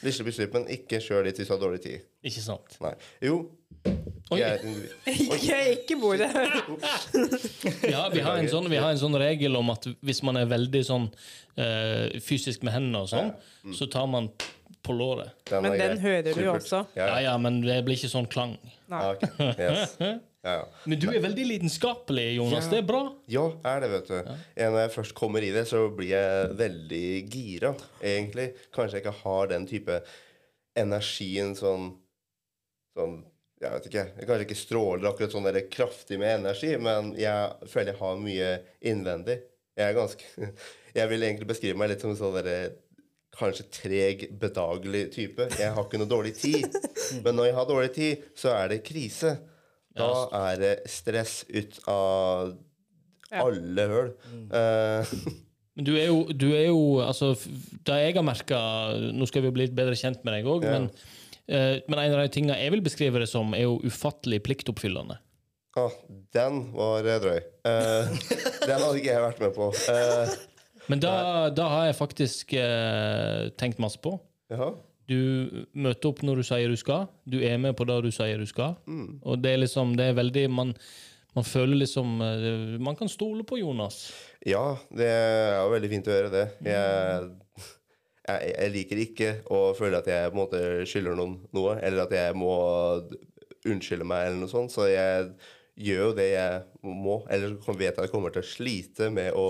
Lisleby-slippen, 0.04 0.66
ikke 0.72 1.00
kjør 1.04 1.26
dit 1.28 1.40
hvis 1.40 1.48
du 1.50 1.54
har 1.54 1.60
dårlig 1.62 1.80
tid. 1.84 2.04
Ikke 2.24 2.42
sant? 2.44 2.76
Nei. 2.80 2.92
Jo. 3.24 3.40
Oi. 4.30 4.38
Jeg 4.38 4.46
er 4.46 4.54
et 4.58 4.64
individ. 4.64 4.94
Ikke, 5.36 5.58
ikke 5.74 5.98
bordet. 6.00 6.30
Ja, 7.94 8.06
vi 8.12 8.22
har, 8.24 8.38
en 8.38 8.48
sånn, 8.50 8.68
vi 8.70 8.78
har 8.80 8.92
en 8.94 9.00
sånn 9.00 9.16
regel 9.20 9.56
om 9.58 9.72
at 9.74 9.86
hvis 10.06 10.22
man 10.26 10.38
er 10.40 10.48
veldig 10.50 10.82
sånn 10.86 11.08
uh, 11.10 12.06
fysisk 12.24 12.62
med 12.66 12.76
hendene 12.76 13.02
og 13.04 13.10
sånn, 13.12 13.32
så 13.76 13.88
tar 13.90 14.06
man 14.10 14.30
på 14.86 14.94
låret. 14.96 15.34
Den 15.50 15.66
Men 15.66 15.76
den 15.80 15.98
hører 16.00 16.30
du 16.32 16.40
jo 16.44 16.54
også. 16.54 16.84
Ja, 16.96 17.04
Ja, 17.04 17.06
ja. 17.10 17.20
ja, 17.30 17.36
men 17.42 17.60
det 17.64 17.80
blir 17.84 17.98
ikke 17.98 18.12
sånn 18.12 18.28
klang. 18.32 18.54
Nei. 18.88 19.00
Ja, 19.02 19.14
ok. 19.16 19.58
Yes. 19.58 19.96
Ja. 20.46 20.60
Men 20.88 21.00
du 21.00 21.08
er 21.12 21.20
veldig 21.20 21.44
lidenskapelig, 21.44 22.26
Jonas. 22.38 22.64
Ja. 22.64 22.70
Det 22.72 22.78
er 22.80 22.86
bra. 22.88 23.00
Ja, 23.28 23.44
er 23.68 23.82
det, 23.84 23.90
vet 23.92 24.08
du. 24.08 24.14
Ja. 24.16 24.68
Når 24.72 24.84
jeg 24.86 24.92
først 24.94 25.14
kommer 25.18 25.44
i 25.44 25.50
det, 25.52 25.66
så 25.68 25.82
blir 25.92 26.14
jeg 26.14 26.54
veldig 26.60 27.08
gira, 27.32 27.74
egentlig. 28.00 28.46
Kanskje 28.72 28.98
jeg 28.98 29.04
ikke 29.04 29.18
har 29.20 29.50
den 29.52 29.68
type 29.70 30.00
energien 30.78 31.56
sånn 31.58 31.92
Sånn 32.96 33.20
Jeg 33.60 33.70
vet 33.70 33.84
ikke. 33.86 34.02
Jeg 34.16 34.26
kanskje 34.26 34.44
ikke 34.48 34.58
stråler 34.58 35.08
akkurat 35.10 35.34
sånn 35.34 35.44
der 35.46 35.60
kraftig 35.70 36.16
med 36.18 36.40
energi, 36.40 36.72
men 36.80 37.12
jeg 37.20 37.68
føler 37.70 37.92
jeg 37.92 38.00
har 38.00 38.16
mye 38.18 38.48
innvendig. 38.90 39.36
Jeg 39.78 39.92
er 39.92 39.98
ganske 39.98 40.48
Jeg 40.98 41.10
vil 41.12 41.26
egentlig 41.26 41.50
beskrive 41.52 41.78
meg 41.78 41.92
litt 41.92 42.02
som 42.02 42.16
sånn 42.18 42.38
derre 42.40 42.56
Kanskje 43.36 43.68
treg, 43.70 44.24
bedagelig 44.40 45.04
type. 45.14 45.44
Jeg 45.54 45.70
har 45.76 45.84
ikke 45.86 46.00
noe 46.00 46.10
dårlig 46.10 46.32
tid. 46.40 46.74
Men 47.24 47.36
når 47.38 47.46
jeg 47.46 47.56
har 47.60 47.68
dårlig 47.68 47.92
tid, 47.94 48.24
så 48.36 48.50
er 48.56 48.72
det 48.72 48.80
krise. 48.88 49.36
Da 49.98 50.10
er 50.50 50.58
det 50.60 50.74
stress 50.90 51.40
ut 51.50 51.78
av 51.90 52.52
alle 53.30 53.86
høl. 53.90 54.10
Eh, 54.54 55.14
Men 55.78 55.86
du 55.86 55.92
er 55.96 56.08
jo, 56.10 56.18
du 56.34 56.48
er 56.50 56.66
jo 56.66 56.80
altså, 57.00 57.30
Det 57.86 57.94
jeg 58.02 58.16
har 58.16 58.24
merka 58.26 58.58
Nå 59.14 59.28
skal 59.30 59.44
vi 59.44 59.48
jo 59.48 59.54
bli 59.54 59.68
litt 59.68 59.76
bedre 59.78 59.94
kjent 59.96 60.24
med 60.26 60.34
deg 60.34 60.48
òg, 60.50 60.66
Ja. 60.66 60.72
men, 60.74 60.88
uh, 61.46 61.76
men 61.86 62.00
en 62.02 62.16
av 62.16 62.24
de 62.24 62.32
tingene 62.34 62.58
jeg 62.58 62.74
vil 62.74 62.82
beskrive 62.84 63.22
det 63.22 63.28
som, 63.30 63.54
er 63.54 63.68
jo 63.68 63.78
ufattelig 63.86 64.42
pliktoppfyllende. 64.44 65.16
ah, 65.78 65.94
den 66.34 66.58
var 66.74 67.06
eh, 67.06 67.20
drøy. 67.22 67.40
Uh, 67.64 68.10
den 68.66 68.82
hadde 68.82 68.98
ikke 68.98 69.14
jeg 69.14 69.22
vært 69.24 69.40
med 69.46 69.54
på. 69.54 69.70
Uh, 69.86 70.34
Men 70.90 71.00
da, 71.00 71.14
da 71.54 71.68
har 71.70 71.84
jeg 71.86 71.98
faktisk 72.00 72.54
tenkt 73.62 73.78
masse 73.78 74.00
på. 74.02 74.16
jaha. 74.50 74.72
Du 75.10 75.16
møter 75.74 76.10
opp 76.12 76.20
når 76.26 76.40
du 76.40 76.46
sier 76.46 76.70
du 76.70 76.78
skal. 76.78 77.08
Du 77.26 77.40
er 77.42 77.58
med 77.58 77.74
på 77.78 77.86
det 77.88 77.96
du 78.06 78.10
sier 78.14 78.38
du 78.38 78.46
skal. 78.46 78.76
Og 78.86 79.40
det 79.42 79.54
er 79.54 79.62
liksom, 79.64 79.96
det 79.98 80.10
er 80.10 80.18
veldig 80.20 80.44
Man, 80.54 80.74
man 81.34 81.46
føler 81.46 81.80
liksom 81.82 82.20
eh, 82.22 82.78
Man 82.82 82.98
kan 82.98 83.10
stole 83.10 83.42
på 83.46 83.58
Jonas. 83.58 84.04
Ja, 84.46 84.76
det 84.94 85.08
er 85.10 85.58
jo 85.58 85.74
veldig 85.74 85.90
fint 85.96 86.10
å 86.10 86.14
høre 86.14 86.32
det. 86.34 86.46
Jeg, 86.64 87.30
jeg, 88.28 88.52
jeg 88.54 88.74
liker 88.76 89.02
ikke 89.04 89.32
å 89.50 89.62
føle 89.78 89.98
at 89.98 90.10
jeg 90.10 90.30
på 90.30 90.38
en 90.38 90.42
måte 90.44 90.62
skylder 90.88 91.18
noen 91.18 91.40
noe, 91.56 91.74
eller 91.82 92.06
at 92.06 92.14
jeg 92.14 92.38
må 92.38 92.54
unnskylde 93.68 94.06
meg, 94.08 94.28
eller 94.28 94.40
noe 94.40 94.52
sånt. 94.52 94.72
Så 94.72 94.86
jeg 94.88 95.32
gjør 95.80 96.02
jo 96.04 96.12
det 96.18 96.26
jeg 96.32 96.60
må. 96.84 97.16
Eller 97.32 97.54
vet 97.66 97.80
jeg 97.86 97.94
at 97.96 98.02
jeg 98.04 98.12
kommer 98.12 98.32
til 98.34 98.42
å 98.44 98.48
slite 98.50 99.08
med 99.14 99.32
å 99.38 99.46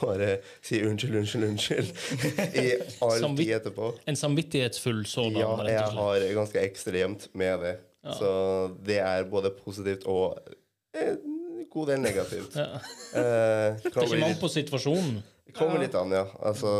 bare 0.00 0.38
si 0.64 0.80
unnskyld, 0.86 1.18
unnskyld, 1.20 1.44
unnskyld 1.50 2.54
i 2.58 2.66
all 3.04 3.18
Samvitt- 3.20 3.44
tid 3.44 3.54
etterpå. 3.58 3.90
En 4.08 4.16
samvittighetsfull 4.18 5.02
sådan, 5.08 5.36
Ja, 5.40 5.52
jeg 5.68 5.92
har 5.98 6.26
ganske 6.40 6.62
ekstremt 6.64 7.28
med 7.38 7.60
det. 7.66 7.74
Så 8.18 8.30
det 8.86 9.00
er 9.04 9.26
både 9.28 9.50
positivt 9.58 10.06
og 10.08 10.38
en 10.96 11.18
god 11.72 11.90
del 11.92 12.00
negativt. 12.00 12.54
Ja. 12.56 12.78
Eh, 13.12 13.76
Det 13.82 13.90
er 13.90 13.90
ikke 13.90 14.06
kommer 14.06 14.38
på 14.40 14.48
situasjonen. 14.54 15.18
kommer 15.58 15.82
litt 15.82 15.94
an, 15.98 16.12
ja. 16.16 16.24
Altså 16.40 16.70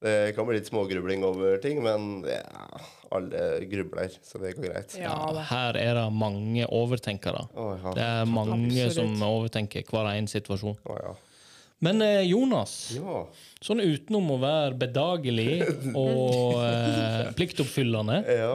Det 0.00 0.32
kan 0.36 0.46
bli 0.48 0.56
litt 0.56 0.68
smågrubling 0.70 1.24
over 1.28 1.58
ting, 1.60 1.82
men 1.84 2.22
ja, 2.24 2.66
alle 3.12 3.40
grubler, 3.68 4.14
så 4.24 4.38
det 4.40 4.54
går 4.56 4.70
greit. 4.70 4.94
Ja. 4.96 5.12
Her 5.50 5.76
er 5.76 5.98
det 5.98 6.06
mange 6.16 6.64
overtenkere. 6.72 7.42
Oh, 7.52 7.74
ja. 7.76 7.92
Det 7.98 8.06
er 8.06 8.30
mange 8.30 8.56
Absolutt. 8.86 8.94
som 8.96 9.26
overtenker 9.28 9.84
hver 9.90 10.08
en 10.14 10.30
situasjon. 10.30 10.78
Oh, 10.88 10.96
ja. 11.04 11.12
Men 11.84 12.00
eh, 12.04 12.22
Jonas, 12.28 12.72
ja. 12.96 13.22
sånn 13.64 13.80
utenom 13.84 14.32
å 14.34 14.40
være 14.40 14.74
bedagelig 14.80 15.60
og 15.96 16.58
eh, 16.64 17.30
pliktoppfyllende 17.36 18.18
Ja. 18.28 18.54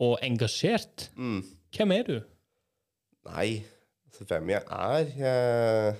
og 0.00 0.14
engasjert, 0.24 1.08
Mm. 1.16 1.42
hvem 1.76 1.92
er 1.98 2.04
du? 2.08 2.16
Nei, 3.32 3.62
altså 4.10 4.24
hvem 4.28 4.48
jeg 4.50 4.64
er 4.66 5.04
Jeg 5.22 5.96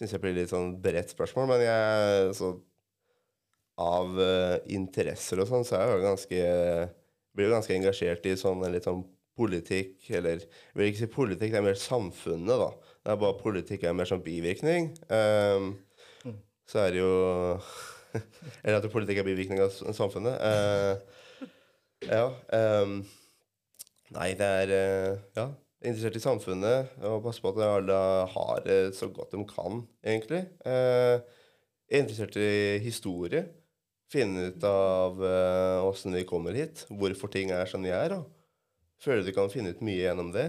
syns 0.00 0.12
jeg 0.14 0.20
blir 0.22 0.34
litt 0.38 0.50
sånn 0.50 0.74
bredt 0.82 1.10
spørsmål, 1.14 1.46
men 1.54 1.62
jeg 1.66 2.34
så, 2.38 2.52
Av 3.76 4.14
uh, 4.16 4.56
interesser 4.72 5.42
og 5.42 5.50
sånn, 5.50 5.66
så 5.68 5.76
er 5.76 5.84
jeg 5.84 5.96
jo 5.96 6.04
ganske 6.06 6.44
Blir 7.36 7.50
jo 7.50 7.52
ganske 7.52 7.74
engasjert 7.76 8.24
i 8.24 8.32
sånn 8.40 8.62
litt 8.72 8.86
sånn 8.88 9.02
politikk, 9.36 9.98
eller 10.16 10.40
Jeg 10.40 10.78
vil 10.78 10.88
ikke 10.90 11.02
si 11.02 11.10
politikk, 11.12 11.52
det 11.52 11.58
er 11.60 11.66
mer 11.66 11.80
samfunnet, 11.80 12.56
da. 12.56 12.70
Det 13.04 13.12
er 13.12 13.20
bare 13.20 13.40
politikk 13.42 13.84
er 13.84 13.98
mer 13.98 14.08
sånn 14.08 14.24
bivirkning. 14.24 14.88
Ehm, 15.12 15.74
så 16.66 16.86
er 16.86 16.94
det 16.94 17.02
jo 17.02 17.12
Eller 18.64 18.78
at 18.78 18.88
politikk 18.90 19.20
er 19.20 19.28
bivirkning 19.28 19.60
av 19.60 19.76
samfunnet. 19.76 20.40
Uh, 20.40 21.36
ja. 22.08 22.26
Um, 22.56 22.98
Nei, 24.14 24.30
det 24.38 24.46
er 24.46 24.72
uh, 24.72 25.22
Ja, 25.36 25.46
interessert 25.82 26.16
i 26.18 26.22
samfunnet 26.22 26.92
og 27.04 27.24
passe 27.24 27.42
på 27.42 27.50
at 27.52 27.62
alle 27.66 27.98
har 28.32 28.60
det 28.64 28.78
så 28.96 29.10
godt 29.12 29.34
de 29.34 29.42
kan, 29.50 29.82
egentlig. 30.06 30.44
Uh, 30.64 31.18
er 31.90 32.02
interessert 32.02 32.38
i 32.40 32.78
historie. 32.82 33.44
Finne 34.12 34.48
ut 34.52 34.64
av 34.68 35.18
åssen 35.82 36.14
vi 36.14 36.22
kommer 36.28 36.54
hit. 36.54 36.84
Hvorfor 36.88 37.32
ting 37.32 37.50
er 37.50 37.66
som 37.66 37.82
de 37.82 37.90
er. 37.90 38.12
Da. 38.14 38.20
Føler 39.02 39.26
du 39.26 39.32
kan 39.34 39.50
finne 39.50 39.72
ut 39.74 39.82
mye 39.84 40.04
gjennom 40.04 40.30
det. 40.34 40.46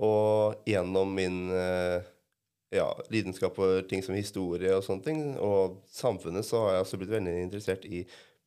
Og 0.00 0.62
gjennom 0.68 1.12
min 1.14 1.42
uh, 1.52 2.00
ja, 2.72 2.88
lidenskap 3.12 3.56
for 3.58 3.82
ting 3.90 4.02
som 4.04 4.16
historie 4.16 4.72
og 4.76 4.84
sånne 4.86 5.06
ting, 5.06 5.22
og 5.42 5.80
samfunnet, 5.92 6.46
så 6.46 6.64
har 6.64 6.78
jeg 6.78 6.86
også 6.86 7.00
blitt 7.00 7.12
veldig 7.12 7.36
interessert 7.44 7.86
i 7.88 8.04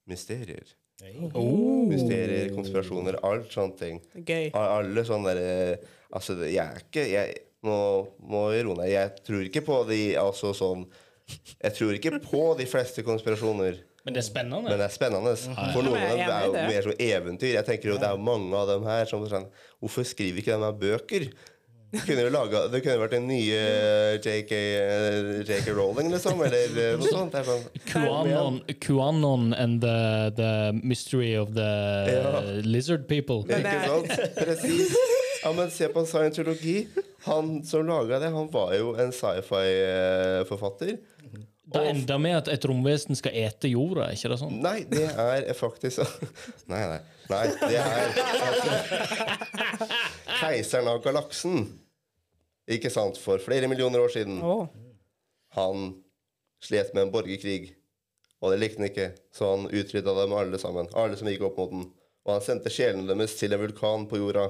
mysterier. 0.10 0.66
Mysterier, 1.04 2.52
konspirasjoner, 2.56 3.18
alt 3.28 3.52
sånne 3.52 3.80
ting. 3.80 4.00
Gøy. 4.16 4.52
Alle 4.56 5.06
sånne 5.08 5.34
derre 5.34 5.78
Altså, 6.14 6.36
jeg 6.46 6.62
er 6.62 6.84
ikke 6.84 7.04
jeg, 7.10 7.38
Nå 7.66 7.76
må 8.30 8.44
vi 8.52 8.60
roe 8.68 8.78
ned. 8.78 8.92
Jeg 8.92 9.24
tror 9.26 9.48
ikke 9.48 9.64
på 9.66 9.80
de 9.88 9.98
altså 10.22 10.52
sånn 10.54 10.84
Jeg 11.58 11.74
tror 11.80 11.98
ikke 11.98 12.20
på 12.22 12.44
de 12.60 12.68
fleste 12.70 13.02
konspirasjoner, 13.08 13.80
Men 14.04 14.14
det 14.18 14.20
er 14.20 14.28
spennende. 14.28 14.68
men 14.70 14.78
det 14.80 14.86
er 14.90 14.92
spennende. 14.92 15.32
For 15.72 15.82
noen 15.86 16.02
av 16.04 16.18
dem 16.18 16.30
er 16.36 16.46
jo 16.46 16.54
mer 16.54 16.82
som 16.90 16.94
eventyr. 17.00 17.54
Jeg 17.56 17.66
tenker 17.70 17.90
jo 17.94 17.98
Det 17.98 18.08
er 18.10 18.18
jo 18.18 18.24
mange 18.26 18.54
av 18.60 18.68
dem 18.68 18.84
her 18.90 19.06
som 19.08 19.24
sånn 19.32 19.46
Hvorfor 19.80 20.04
skriver 20.08 20.42
ikke 20.44 20.58
de 20.58 20.66
her 20.68 20.80
bøker? 20.82 21.28
Det 21.94 22.02
kunne 22.08 22.24
jo 22.26 22.30
laget, 22.34 22.72
det 22.74 22.80
kunne 22.82 22.98
vært 23.04 23.12
den 23.14 23.28
ny 23.30 23.38
eh, 23.54 24.16
JK, 24.18 24.52
eh, 24.58 25.44
JK 25.46 25.68
Rowling, 25.78 26.08
liksom, 26.10 26.40
eller 26.42 26.80
eh, 26.82 26.96
noe 26.98 27.06
sånt. 27.14 27.36
Sånn, 27.46 27.68
QAnon, 27.92 28.56
QAnon 28.82 29.54
and 29.54 29.78
the, 29.86 30.32
the 30.36 30.50
mystery 30.82 31.36
of 31.38 31.54
the 31.54 31.68
Ja. 32.10 32.42
lizard 32.66 33.06
people. 33.08 33.44
Ikke 33.46 33.84
sant? 33.86 34.10
Presis. 34.40 34.96
Ja, 35.44 35.52
men 35.54 35.70
se 35.70 35.86
på 35.94 36.02
scientologi. 36.10 36.88
Han 37.28 37.60
som 37.64 37.86
laga 37.86 38.18
det, 38.26 38.34
han 38.34 38.50
var 38.50 38.74
jo 38.74 38.96
en 38.98 39.14
sci-fi-forfatter. 39.14 40.98
Det 41.74 41.84
ender 41.90 42.20
med 42.22 42.38
at 42.38 42.50
et 42.54 42.66
romvesen 42.70 43.18
skal 43.18 43.36
ete 43.44 43.70
jorda, 43.72 44.10
ikke 44.14 44.30
det 44.34 44.40
sånn? 44.42 44.60
Nei, 44.64 44.84
det 44.90 45.08
er 45.10 45.50
faktisk 45.58 46.04
Nei, 46.72 46.82
nei. 46.92 47.00
nei 47.32 47.44
det 47.62 47.80
er 47.82 49.04
Keiseren 50.40 50.90
av 50.92 51.02
galaksen. 51.04 51.66
Ikke 52.72 52.92
sant? 52.94 53.18
For 53.20 53.42
flere 53.44 53.68
millioner 53.72 54.04
år 54.04 54.14
siden. 54.14 54.40
oh. 54.44 54.68
Han 55.58 55.90
slet 56.64 56.94
med 56.96 57.08
en 57.08 57.12
borgerkrig, 57.14 57.74
og 58.42 58.54
det 58.54 58.62
likte 58.62 58.80
han 58.82 58.88
ikke, 58.90 59.10
så 59.36 59.52
han 59.52 59.68
utrydda 59.70 60.16
dem 60.18 60.34
alle 60.38 60.60
sammen. 60.62 60.88
Alle 60.98 61.20
som 61.20 61.30
gikk 61.30 61.44
opp 61.50 61.60
mot 61.62 61.74
den. 61.74 61.88
Og 62.24 62.38
han 62.38 62.46
sendte 62.46 62.72
sjelene 62.72 63.06
deres 63.12 63.36
til 63.38 63.54
en 63.54 63.62
vulkan 63.62 64.08
på 64.10 64.18
jorda. 64.22 64.48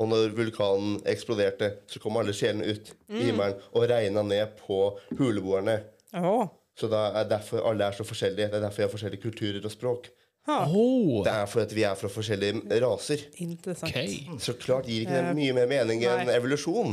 Og 0.00 0.08
når 0.10 0.32
vulkanen 0.34 0.96
eksploderte, 1.06 1.68
så 1.86 2.00
kom 2.02 2.16
alle 2.18 2.34
sjelene 2.34 2.72
ut 2.72 2.90
i 3.14 3.28
himmelen 3.28 3.60
og 3.70 3.86
regna 3.92 4.24
ned 4.26 4.56
på 4.64 4.78
huleboerne. 5.20 5.76
Å. 6.14 6.36
Så 6.78 6.90
da 6.90 7.06
er 7.20 7.30
derfor 7.30 7.64
alle 7.70 7.86
er 7.86 7.96
så 7.96 8.06
forskjellige. 8.06 8.50
Det 8.50 8.58
er 8.58 8.64
derfor 8.66 8.82
vi 8.82 8.86
har 8.86 8.92
forskjellige 8.92 9.22
kulturer 9.22 9.64
og 9.64 9.72
språk. 9.72 10.10
Oh, 10.44 11.24
Det 11.24 11.32
er 11.32 11.46
fordi 11.48 11.74
vi 11.78 11.84
er 11.88 11.94
fra 11.96 12.08
forskjellige 12.12 12.80
raser. 12.82 13.22
Interessant. 13.40 13.94
ok. 13.96 14.40
Så 14.44 14.52
klart 14.60 14.84
gir 14.90 15.06
ikke 15.06 15.14
det 15.16 15.36
mye 15.38 15.54
mer 15.56 15.70
mening 15.70 16.02
enn 16.04 16.28
evolusjon. 16.34 16.92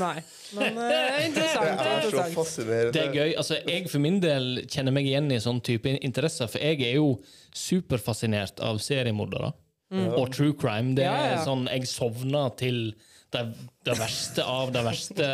Nei. 0.00 0.16
Men 0.58 0.80
eh, 0.82 0.88
Det 1.20 1.28
interessant. 1.28 1.84
er 1.84 2.08
så 2.08 2.24
fascinerende. 2.34 2.90
Det 2.96 3.04
er 3.04 3.14
gøy. 3.14 3.36
Altså, 3.36 3.60
jeg 3.70 3.86
for 3.92 4.02
min 4.02 4.18
del 4.24 4.64
kjenner 4.66 4.96
meg 4.96 5.06
igjen 5.06 5.30
i 5.30 5.38
sånn 5.44 5.62
type 5.62 5.94
interesser, 6.00 6.50
for 6.50 6.58
jeg 6.58 6.82
er 6.88 6.98
jo 6.98 7.12
superfascinert 7.54 8.58
av 8.66 8.82
seriemordere. 8.82 9.52
Og 9.92 10.30
true 10.32 10.54
crime. 10.56 10.94
Det 10.96 11.04
er 11.04 11.34
ja. 11.34 11.40
sånn 11.44 11.66
Jeg 11.68 11.84
sovner 11.90 12.54
til 12.56 12.94
det, 13.32 13.42
det 13.82 13.96
verste 13.98 14.44
av 14.46 14.70
det 14.74 14.82
verste 14.86 15.26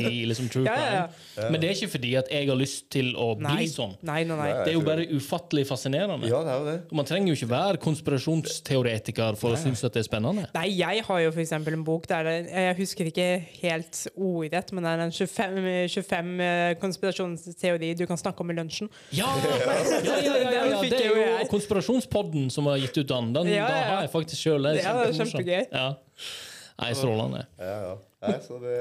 i 0.00 0.24
liksom 0.26 0.48
true 0.50 0.64
Ja, 0.66 0.74
ja, 0.74 0.86
ja. 0.96 1.02
crime. 1.36 1.50
Men 1.52 1.60
det 1.62 1.68
er 1.68 1.76
ikke 1.76 1.90
fordi 1.92 2.12
at 2.18 2.30
jeg 2.32 2.48
har 2.48 2.58
lyst 2.58 2.88
til 2.90 3.12
å 3.14 3.28
bli 3.38 3.46
Nei. 3.46 3.66
sånn. 3.70 3.92
Nei, 4.06 4.24
nei, 4.26 4.38
nei. 4.40 4.48
Det 4.66 4.72
er 4.72 4.76
jo 4.76 4.82
bare 4.86 5.04
ufattelig 5.14 5.66
fascinerende. 5.68 6.26
Ja, 6.30 6.40
det 6.42 6.50
er 6.54 6.58
jo 6.58 6.66
det. 6.66 6.76
Og 6.90 6.96
Man 6.98 7.06
trenger 7.06 7.30
jo 7.30 7.36
ikke 7.38 7.50
være 7.52 7.80
konspirasjonsteoretiker 7.84 9.38
for 9.38 9.54
å 9.54 9.60
synes 9.60 9.84
at 9.86 9.94
det 9.94 10.02
er 10.02 10.08
spennende. 10.08 10.46
Nei, 10.56 10.66
jeg 10.74 11.04
har 11.06 11.22
jo 11.22 11.30
eksempel 11.44 11.76
en 11.76 11.84
bok 11.86 12.08
der 12.10 12.26
det, 12.26 12.36
Jeg 12.50 12.78
husker 12.80 13.10
ikke 13.12 13.28
helt 13.62 14.02
ordrett, 14.16 14.72
men 14.74 14.88
det 14.88 14.94
er 14.96 15.04
en 15.06 15.14
25, 15.14 15.70
25 15.94 16.34
eh, 16.48 16.72
konspirasjonsteori 16.82 17.92
du 18.00 18.06
kan 18.10 18.18
snakke 18.18 18.42
om 18.42 18.50
i 18.50 18.58
lunsjen. 18.58 18.90
Ja! 19.14 19.30
ja, 19.46 19.54
ja, 19.54 20.18
ja, 20.18 20.34
ja, 20.34 20.50
ja, 20.50 20.82
Den 20.82 20.90
Det 20.90 21.00
er 21.04 21.08
jo 21.12 21.22
jo. 21.22 21.48
Konspirasjonspodden 21.54 22.50
som 22.50 22.66
har 22.70 22.82
gitt 22.82 22.98
ut 22.98 23.08
den. 23.14 23.32
Den 23.36 23.54
Ja, 23.54 23.70
da 23.70 23.78
ja. 23.78 23.88
har 23.94 24.04
jeg 24.08 24.12
faktisk 24.16 24.42
sjøl 24.42 24.62
lest. 24.66 24.82
Ja, 24.82 24.98
det 24.98 25.08
er 25.12 25.18
kjempegøy. 25.22 25.64
Ja. 25.70 25.88
Nei, 26.80 26.92
strålende. 26.96 27.46
Ja, 27.58 27.76
ja. 27.88 27.94
Nei, 28.26 28.38
så 28.44 28.58
det 28.62 28.78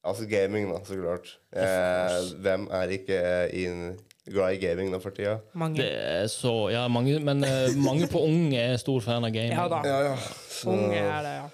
Altså 0.00 0.24
gaming, 0.24 0.70
da, 0.72 0.78
så 0.84 0.96
klart. 0.96 1.26
Eh, 1.52 2.14
hvem 2.40 2.62
er 2.72 2.92
ikke 2.96 3.18
in, 3.52 3.98
glad 4.24 4.56
i 4.56 4.60
gaming 4.62 4.88
nå 4.88 5.00
for 5.02 5.12
tida? 5.12 5.34
Mange. 5.52 5.82
Det 5.82 5.90
er 5.92 6.26
så 6.32 6.54
Ja, 6.72 6.86
mange, 6.88 7.18
men 7.20 7.44
uh, 7.44 7.68
mange 7.76 8.08
på 8.08 8.22
Ung 8.24 8.54
er 8.56 8.78
stor 8.80 9.04
fan 9.04 9.26
av 9.28 9.34
gaming. 9.34 9.52
Ja 9.52 9.66
da. 9.68 9.82
Ja, 9.84 9.98
ja. 10.08 10.14
Så 10.48 10.72
Unge 10.72 10.96
er 10.96 11.20
det, 11.26 11.34
ja. 11.36 11.48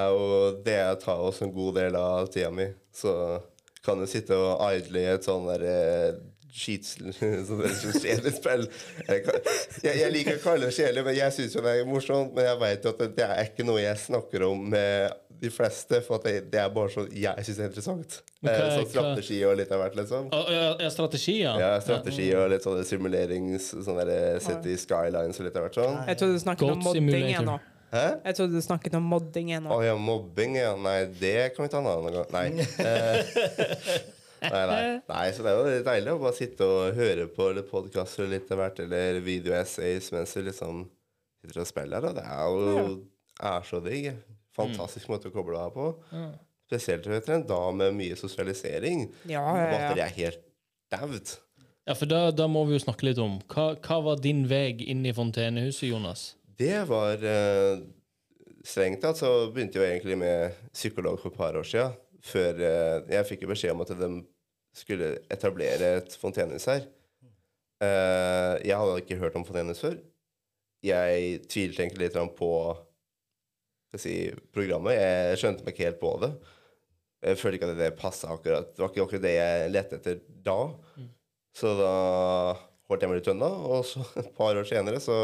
er 0.00 0.08
jo 0.10 0.26
det 0.66 0.74
jeg 0.80 0.98
tar 1.04 1.22
også 1.28 1.46
en 1.46 1.54
god 1.54 1.78
del 1.78 2.00
av 2.00 2.26
tida 2.34 2.50
mi. 2.50 2.66
Så 2.94 3.14
kan 3.86 4.02
du 4.02 4.08
sitte 4.10 4.34
og 4.42 4.58
idle 4.74 5.04
i 5.04 5.12
et 5.14 5.26
sånn 5.26 5.46
derre 5.46 5.78
Skits, 6.54 6.92
sånn 7.18 7.60
der 7.64 7.72
så 7.74 7.90
kjedelig 7.98 8.36
spill. 8.36 8.68
Jeg, 9.08 9.24
jeg, 9.82 10.10
liker 10.14 10.38
å 10.38 10.42
kalle 10.44 10.68
det 10.68 10.76
kjedelig, 10.76 11.02
men 11.08 11.16
jeg 11.18 11.34
syns 11.34 11.56
jo 11.56 11.64
det 11.64 11.72
er 11.80 11.88
morsomt. 11.88 12.30
Men 12.36 12.46
jeg 12.46 12.60
veit 12.62 12.86
jo 12.86 12.92
at 12.94 13.02
det, 13.02 13.08
det 13.16 13.26
er 13.26 13.48
ikke 13.48 13.66
noe 13.66 13.82
jeg 13.82 14.02
snakker 14.04 14.46
om 14.46 14.62
med 14.70 15.18
de 15.42 15.50
fleste, 15.50 15.98
for 16.06 16.20
at 16.20 16.28
det, 16.28 16.36
det 16.52 16.62
er 16.62 16.70
bare 16.72 16.92
så 16.94 17.04
jeg 17.10 17.46
syns 17.48 17.58
det 17.58 17.66
er 17.66 17.72
interessant. 17.72 18.20
Okay, 18.44 18.54
Eh, 18.54 18.74
sånn 18.76 18.88
strategi 18.92 19.40
og 19.48 19.58
litt 19.58 19.70
av 19.74 19.82
hvert, 19.82 19.98
liksom. 19.98 20.30
Ja, 20.30 20.90
strategi, 20.94 21.36
ja. 21.42 21.54
Ja, 21.58 21.74
strategi 21.82 22.30
og 22.38 22.50
litt 22.52 22.66
sånne 22.66 22.84
simulerings 22.86 23.70
Sånn 23.72 24.00
der 24.02 24.40
City 24.44 24.76
skylines 24.80 25.40
og 25.40 25.48
litt 25.48 25.56
av 25.58 25.66
hvert 25.66 25.78
sånn. 25.80 26.02
Jeg 26.06 26.20
trodde 26.20 26.38
du 26.38 26.42
snakket 26.44 26.74
om 26.74 26.84
modding 26.84 27.30
ennå. 27.40 27.60
Hæ? 27.94 28.06
Jeg 28.24 28.36
trodde 28.38 28.58
du 28.58 28.64
snakket 28.64 28.96
om 28.98 29.06
modding 29.06 29.52
Å 29.52 29.58
ennå. 29.58 29.78
ja, 29.86 29.94
mobbing, 29.98 30.58
ja. 30.58 30.74
Nei, 30.78 30.98
det 31.18 31.54
kan 31.54 31.66
vi 31.66 31.72
ta 31.72 31.82
en 31.82 31.90
annen 31.90 32.14
gang. 32.14 32.30
Nei. 32.34 32.46
Nei, 34.52 34.64
nei. 34.70 34.84
nei, 35.08 35.24
så 35.32 35.44
det 35.44 35.50
er 35.50 35.58
jo 35.58 35.64
litt 35.70 35.88
deilig 35.88 36.12
å 36.12 36.20
bare 36.22 36.36
sitte 36.36 36.68
og 36.68 36.98
høre 36.98 37.26
på 37.32 37.48
Eller 37.50 37.66
podkaster 37.68 38.28
litt 38.30 38.52
av 38.54 38.60
hvert, 38.60 38.80
eller 38.84 39.20
videoessays 39.24 40.10
mens 40.14 40.34
du 40.36 40.44
liksom 40.46 40.84
sitter 41.42 41.62
og 41.64 41.68
spiller. 41.70 42.08
Og 42.08 42.18
det 42.18 42.24
er 42.24 42.48
jo 42.48 42.88
er 43.42 43.68
så 43.68 43.80
digg. 43.84 44.10
Fantastisk 44.54 45.10
måte 45.10 45.30
å 45.30 45.34
koble 45.34 45.58
av 45.58 45.72
på. 45.74 45.88
Spesielt 46.68 47.06
etter 47.10 47.36
en 47.36 47.46
dag 47.48 47.72
med 47.76 47.96
mye 47.96 48.18
sosialisering. 48.18 49.08
Ja, 49.28 49.42
ja, 49.42 49.64
ja. 49.64 49.72
Batteriet 49.72 50.04
er 50.06 50.14
helt 50.20 50.44
daud. 50.94 51.34
Ja, 51.84 51.96
for 51.98 52.08
da, 52.08 52.30
da 52.32 52.46
må 52.48 52.62
vi 52.68 52.78
jo 52.78 52.84
snakke 52.86 53.10
litt 53.10 53.18
om 53.20 53.36
Hva, 53.52 53.74
hva 53.84 53.98
var 54.06 54.22
din 54.24 54.46
vei 54.48 54.70
inn 54.88 55.02
i 55.04 55.12
fontenehuset, 55.12 55.90
Jonas? 55.90 56.30
Det 56.56 56.78
var 56.88 57.20
eh, 57.20 57.82
strengt 58.64 59.02
tatt 59.04 59.20
så 59.20 59.32
begynte 59.52 59.82
jeg 59.82 59.98
egentlig 59.98 60.16
med 60.22 60.54
psykolog 60.72 61.18
for 61.20 61.34
et 61.34 61.40
par 61.40 61.58
år 61.60 61.68
siden. 61.68 61.98
Før 62.24 62.62
eh, 62.62 63.02
Jeg 63.12 63.28
fikk 63.28 63.44
jo 63.44 63.50
beskjed 63.52 63.74
om 63.74 63.84
at 63.84 63.92
de 63.98 64.10
skulle 64.74 65.14
etablere 65.32 65.96
et 66.00 66.16
fontenis 66.20 66.66
her. 66.70 66.86
Uh, 67.82 68.56
jeg 68.64 68.76
hadde 68.78 68.98
ikke 69.02 69.20
hørt 69.20 69.36
om 69.38 69.46
fontenis 69.46 69.82
før. 69.82 69.96
Jeg 70.84 71.40
tvilte 71.48 71.84
egentlig 71.84 72.10
litt 72.10 72.36
på 72.36 72.50
jeg 73.94 74.02
si, 74.02 74.14
programmet. 74.54 74.98
Jeg 74.98 75.40
skjønte 75.40 75.64
meg 75.64 75.74
ikke 75.74 75.88
helt 75.88 76.00
på 76.02 76.12
det. 76.24 76.32
Jeg 77.24 77.40
følte 77.40 77.58
ikke 77.58 77.70
at 77.72 77.78
det 77.80 77.90
passa 77.96 78.32
akkurat. 78.34 78.72
Det 78.74 78.82
var 78.82 78.90
ikke 78.92 79.04
akkurat 79.06 79.24
det 79.24 79.34
jeg 79.36 79.72
lette 79.72 79.98
etter 80.00 80.22
da. 80.44 80.58
Så 81.54 81.70
da 81.78 81.92
holdt 82.90 83.04
jeg 83.04 83.10
meg 83.10 83.20
litt 83.20 83.30
unna, 83.32 83.48
og 83.48 83.86
så 83.88 84.02
et 84.20 84.32
par 84.36 84.58
år 84.58 84.66
senere 84.68 85.00
så 85.02 85.18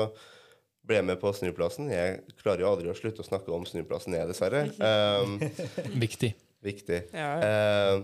ble 0.86 0.96
jeg 0.96 1.08
med 1.10 1.20
på 1.20 1.32
Snuplassen. 1.36 1.90
Jeg 1.92 2.22
klarer 2.40 2.64
jo 2.64 2.70
aldri 2.70 2.88
å 2.90 2.96
slutte 2.96 3.24
å 3.24 3.26
snakke 3.26 3.52
om 3.52 3.66
Snuplassen, 3.68 4.16
jeg, 4.16 4.30
dessverre. 4.30 4.64
Um, 4.80 5.36
Viktig. 6.06 6.32
viktig. 6.64 7.02
Ja. 7.12 7.34
Eh, 7.44 8.00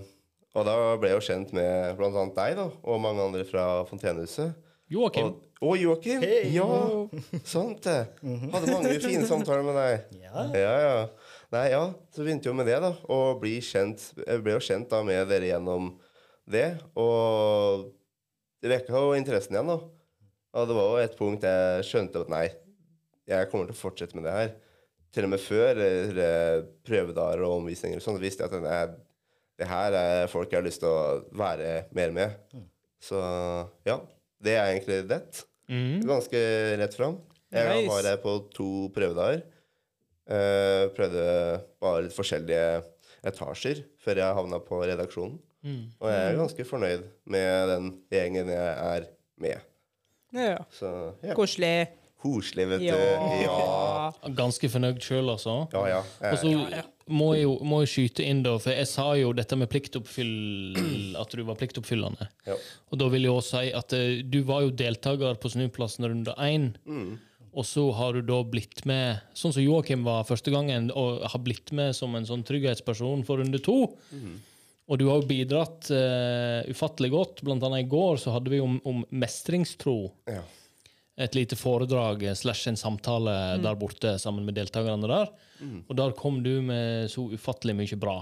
og 0.56 0.64
da 0.68 0.76
ble 1.00 1.10
jeg 1.12 1.18
jo 1.20 1.24
kjent 1.26 1.52
med 1.56 2.00
annet 2.00 2.36
deg 2.38 2.54
da, 2.58 2.68
og 2.82 3.02
mange 3.04 3.24
andre 3.28 3.44
fra 3.48 3.66
Fontenehuset. 3.88 4.54
Joakim. 4.88 5.32
Og, 5.32 5.46
og 5.66 5.78
Joakim! 5.80 6.22
Hey. 6.22 6.52
Ja, 6.54 6.66
sant 7.44 7.82
det. 7.84 7.96
Hadde 8.22 8.70
mange 8.70 8.92
fine 9.02 9.26
samtaler 9.28 9.64
med 9.66 9.76
deg. 9.80 10.04
Ja. 10.26 10.44
Ja, 10.52 10.74
ja. 10.84 10.96
Nei, 11.54 11.64
ja, 11.72 11.82
så 12.12 12.24
begynte 12.26 12.50
jo 12.50 12.54
med 12.58 12.66
det, 12.68 12.76
da. 12.82 12.90
Og 13.12 13.38
bli 13.40 13.56
kjent, 13.64 14.02
jeg 14.20 14.42
ble 14.44 14.56
jo 14.56 14.62
kjent 14.62 14.90
da 14.92 15.00
med 15.06 15.28
dere 15.30 15.48
gjennom 15.48 15.92
det. 16.50 16.66
Og 16.98 17.86
det 18.62 18.72
vekka 18.74 19.00
jo 19.00 19.14
interessen 19.16 19.56
igjen, 19.56 19.70
da. 19.70 19.78
Og 20.56 20.68
det 20.70 20.76
var 20.76 20.88
jo 20.90 21.02
et 21.04 21.16
punkt 21.18 21.44
jeg 21.46 21.86
skjønte 21.88 22.22
at 22.24 22.30
nei, 22.32 22.46
jeg 23.28 23.48
kommer 23.50 23.68
til 23.68 23.76
å 23.76 23.80
fortsette 23.80 24.16
med 24.18 24.26
det 24.28 24.34
her. 24.36 24.54
Til 25.16 25.26
og 25.26 25.32
med 25.32 25.40
før 25.42 25.80
eh, 25.82 26.62
prøvedager 26.86 27.42
og 27.46 27.58
omvisninger 27.62 27.98
og 28.00 28.04
sånn, 28.04 28.20
visste 28.22 28.44
jeg 28.44 28.52
at 28.52 28.58
jeg 28.60 28.86
er- 28.86 28.96
det 29.56 29.68
her 29.70 29.94
er 29.96 30.26
folk 30.30 30.50
jeg 30.52 30.60
har 30.60 30.66
lyst 30.66 30.82
til 30.82 30.90
å 30.90 31.20
være 31.36 31.86
mer 31.96 32.12
med. 32.16 32.36
Så 33.02 33.20
ja, 33.86 33.98
det 34.42 34.56
er 34.56 34.70
egentlig 34.72 35.02
det. 35.10 35.20
Mm. 35.72 36.00
Ganske 36.06 36.42
rett 36.82 36.96
fram. 36.96 37.18
Jeg 37.54 37.86
var 37.88 38.02
der 38.04 38.18
på 38.20 38.36
to 38.54 38.70
prøvedager. 38.94 39.44
Uh, 40.26 40.90
prøvde 40.96 41.24
bare 41.80 42.02
litt 42.08 42.14
forskjellige 42.16 42.80
etasjer 43.26 43.84
før 44.02 44.18
jeg 44.20 44.38
havna 44.40 44.58
på 44.62 44.80
redaksjonen. 44.82 45.36
Mm. 45.66 45.84
Og 45.98 46.10
jeg 46.10 46.24
er 46.26 46.40
ganske 46.40 46.66
fornøyd 46.66 47.06
med 47.32 47.70
den 47.72 47.86
gjengen 48.12 48.50
jeg 48.52 48.74
er 48.74 49.06
med. 49.42 49.70
ja. 50.36 50.58
Så 50.74 50.90
ja. 51.24 51.34
Koselig. 51.38 51.88
Koselig, 52.22 52.66
vet 52.70 52.80
du. 52.80 52.86
Ja. 52.90 53.40
Ja, 53.44 54.30
Ganske 54.34 54.68
fornøyd 54.72 55.00
sjøl, 55.04 55.28
altså. 55.30 55.66
ja. 55.72 55.82
ja. 55.98 56.02
Og 56.32 56.38
så 56.42 56.52
Eh, 56.52 56.84
må 57.06 57.28
jeg 57.36 57.44
jo 57.44 57.52
må 57.66 57.82
jeg 57.84 57.92
skyte 57.92 58.24
inn, 58.26 58.42
da, 58.42 58.56
for 58.62 58.74
jeg 58.74 58.88
sa 58.90 59.06
jo 59.18 59.30
dette 59.36 59.58
med 59.58 59.70
pliktoppfyll 59.70 61.14
At 61.20 61.36
du 61.36 61.44
var 61.46 61.58
pliktoppfyllende. 61.60 62.26
Ja. 62.48 62.56
Og 62.90 63.00
da 63.00 63.08
vil 63.12 63.28
jeg 63.28 63.34
også 63.34 63.62
si 63.62 63.70
at 63.78 63.94
eh, 63.96 64.24
du 64.26 64.40
var 64.48 64.64
jo 64.64 64.74
deltaker 64.74 65.38
på 65.40 65.52
Snuplassen 65.52 66.08
runde 66.08 66.34
én. 66.42 66.72
Mm. 66.84 67.16
Og 67.56 67.64
så 67.64 67.86
har 67.96 68.12
du 68.12 68.26
da 68.26 68.42
blitt 68.44 68.82
med, 68.88 69.22
sånn 69.38 69.54
som 69.54 69.64
Joakim 69.64 70.02
var 70.04 70.26
første 70.28 70.52
gangen, 70.52 70.90
og 70.92 71.22
har 71.24 71.40
blitt 71.40 71.72
med 71.76 71.94
som 71.96 72.12
en 72.18 72.26
sånn 72.28 72.44
trygghetsperson 72.44 73.24
for 73.24 73.40
runde 73.40 73.62
to. 73.64 73.78
Mm. 74.12 74.34
Og 74.86 75.00
du 75.00 75.06
har 75.08 75.22
jo 75.22 75.30
bidratt 75.30 75.88
uh, 75.88 76.68
ufattelig 76.68 77.10
godt. 77.14 77.40
Blant 77.46 77.64
annet 77.66 77.86
i 77.86 77.88
går 77.90 78.20
så 78.22 78.34
hadde 78.36 78.52
vi 78.52 78.60
om, 78.62 78.76
om 78.86 79.00
mestringstro. 79.08 79.96
ja. 80.28 80.44
Et 81.16 81.34
lite 81.38 81.56
foredrag 81.56 82.24
slash 82.36 82.68
en 82.68 82.76
samtale 82.76 83.32
der 83.64 83.76
borte 83.80 84.18
sammen 84.20 84.44
med 84.44 84.54
deltakerne 84.58 85.08
der. 85.08 85.30
Og 85.88 85.94
der 85.96 86.12
kom 86.18 86.42
du 86.44 86.58
med 86.62 87.08
så 87.12 87.24
ufattelig 87.32 87.76
mye 87.78 87.96
bra. 88.00 88.18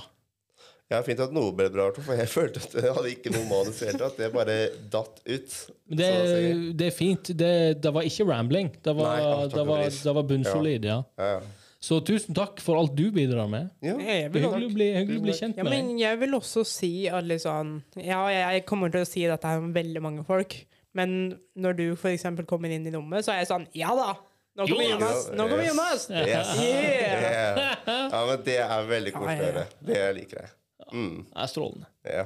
Ja, 0.93 1.01
Fint 1.03 1.19
at 1.25 1.33
noe 1.35 1.51
ble 1.57 1.71
bra, 1.73 1.89
for 1.97 2.15
jeg 2.15 2.29
følte 2.37 2.61
at 2.63 2.75
jeg 2.77 2.93
hadde 2.95 3.11
ikke 3.17 3.33
noe 3.35 3.47
manus 3.49 3.81
i 3.81 3.87
det 3.87 3.91
hele 3.95 4.01
tatt. 4.05 4.19
Det 4.21 4.29
bare 4.35 4.57
datt 4.93 5.21
ut. 5.27 5.55
Men 5.89 5.99
Det, 5.99 6.09
si. 6.29 6.73
det 6.79 6.87
er 6.91 6.95
fint. 6.95 7.31
Det, 7.41 7.53
det 7.83 7.93
var 7.97 8.07
ikke 8.07 8.27
rambling. 8.29 8.69
Det 8.85 8.95
var, 8.95 9.09
Nei, 9.11 9.23
ja, 9.25 9.37
det 9.57 9.65
var, 9.73 9.85
det 9.89 10.15
var 10.21 10.27
bunnsolid, 10.31 10.87
ja. 10.93 10.99
Ja, 11.19 11.31
ja. 11.39 11.41
Så 11.85 11.99
tusen 12.01 12.33
takk 12.37 12.63
for 12.65 12.79
alt 12.81 12.95
du 12.97 13.11
bidrar 13.13 13.49
med. 13.53 13.67
ja. 13.85 13.97
Det 13.99 14.13
er 14.13 14.31
hyggelig 14.33 14.69
å 14.71 14.77
bli, 14.77 14.87
hyggelig 14.95 15.19
å 15.21 15.25
bli 15.27 15.35
kjent 15.37 15.59
ja, 15.59 15.65
med 15.67 15.75
deg. 15.75 15.83
men 15.91 15.99
jeg 16.01 16.21
vil 16.23 16.37
også 16.39 16.63
si 16.65 16.93
at 17.13 17.27
liksom 17.29 17.75
Ja, 18.01 18.23
jeg 18.33 18.63
kommer 18.69 18.89
til 18.95 19.03
å 19.05 19.09
si 19.09 19.27
at 19.29 19.43
det 19.45 19.51
er 19.51 19.67
veldig 19.75 20.01
mange 20.05 20.25
folk, 20.25 20.55
men 20.95 21.17
når 21.59 21.77
du 21.81 21.85
eksempel 22.13 22.47
kommer 22.49 22.71
inn 22.75 22.87
i 22.87 22.93
rommet, 22.95 23.27
så 23.27 23.35
er 23.35 23.43
jeg 23.43 23.51
sånn 23.51 23.67
Ja 23.77 23.91
da! 23.99 24.13
Nå 24.55 24.69
kommer 24.71 24.87
Jonas! 24.87 25.25
Nå 25.35 25.49
kommer 25.51 25.67
Jonas! 25.67 26.07
Yes. 26.15 26.53
Yeah! 26.63 27.27
Yeah. 27.27 27.75
Ja, 28.13 28.21
men 28.29 28.45
det 28.47 28.57
er 28.63 28.87
veldig 28.87 29.13
koselig 29.17 29.43
å 29.43 29.49
høre. 29.51 29.67
Det 29.83 30.01
liker 30.21 30.45
jeg. 30.45 30.53
Mm, 30.95 31.17
Det 31.27 31.43
er 31.43 31.51
strålende. 31.51 31.91
ja. 32.07 32.25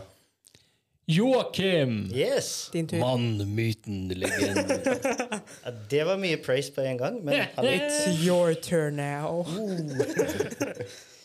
Joakim! 1.08 2.10
Yes! 2.12 2.68
Mann, 3.00 3.38
myten, 3.56 4.10
legenden. 4.12 4.82
Ja, 5.64 5.70
det 5.88 6.02
var 6.04 6.18
mye 6.20 6.36
praise 6.36 6.68
på 6.76 6.84
en 6.84 6.98
gang, 7.00 7.16
men 7.24 7.46
It's 7.64 8.20
your 8.20 8.52
turn 8.52 8.96
now. 9.00 9.46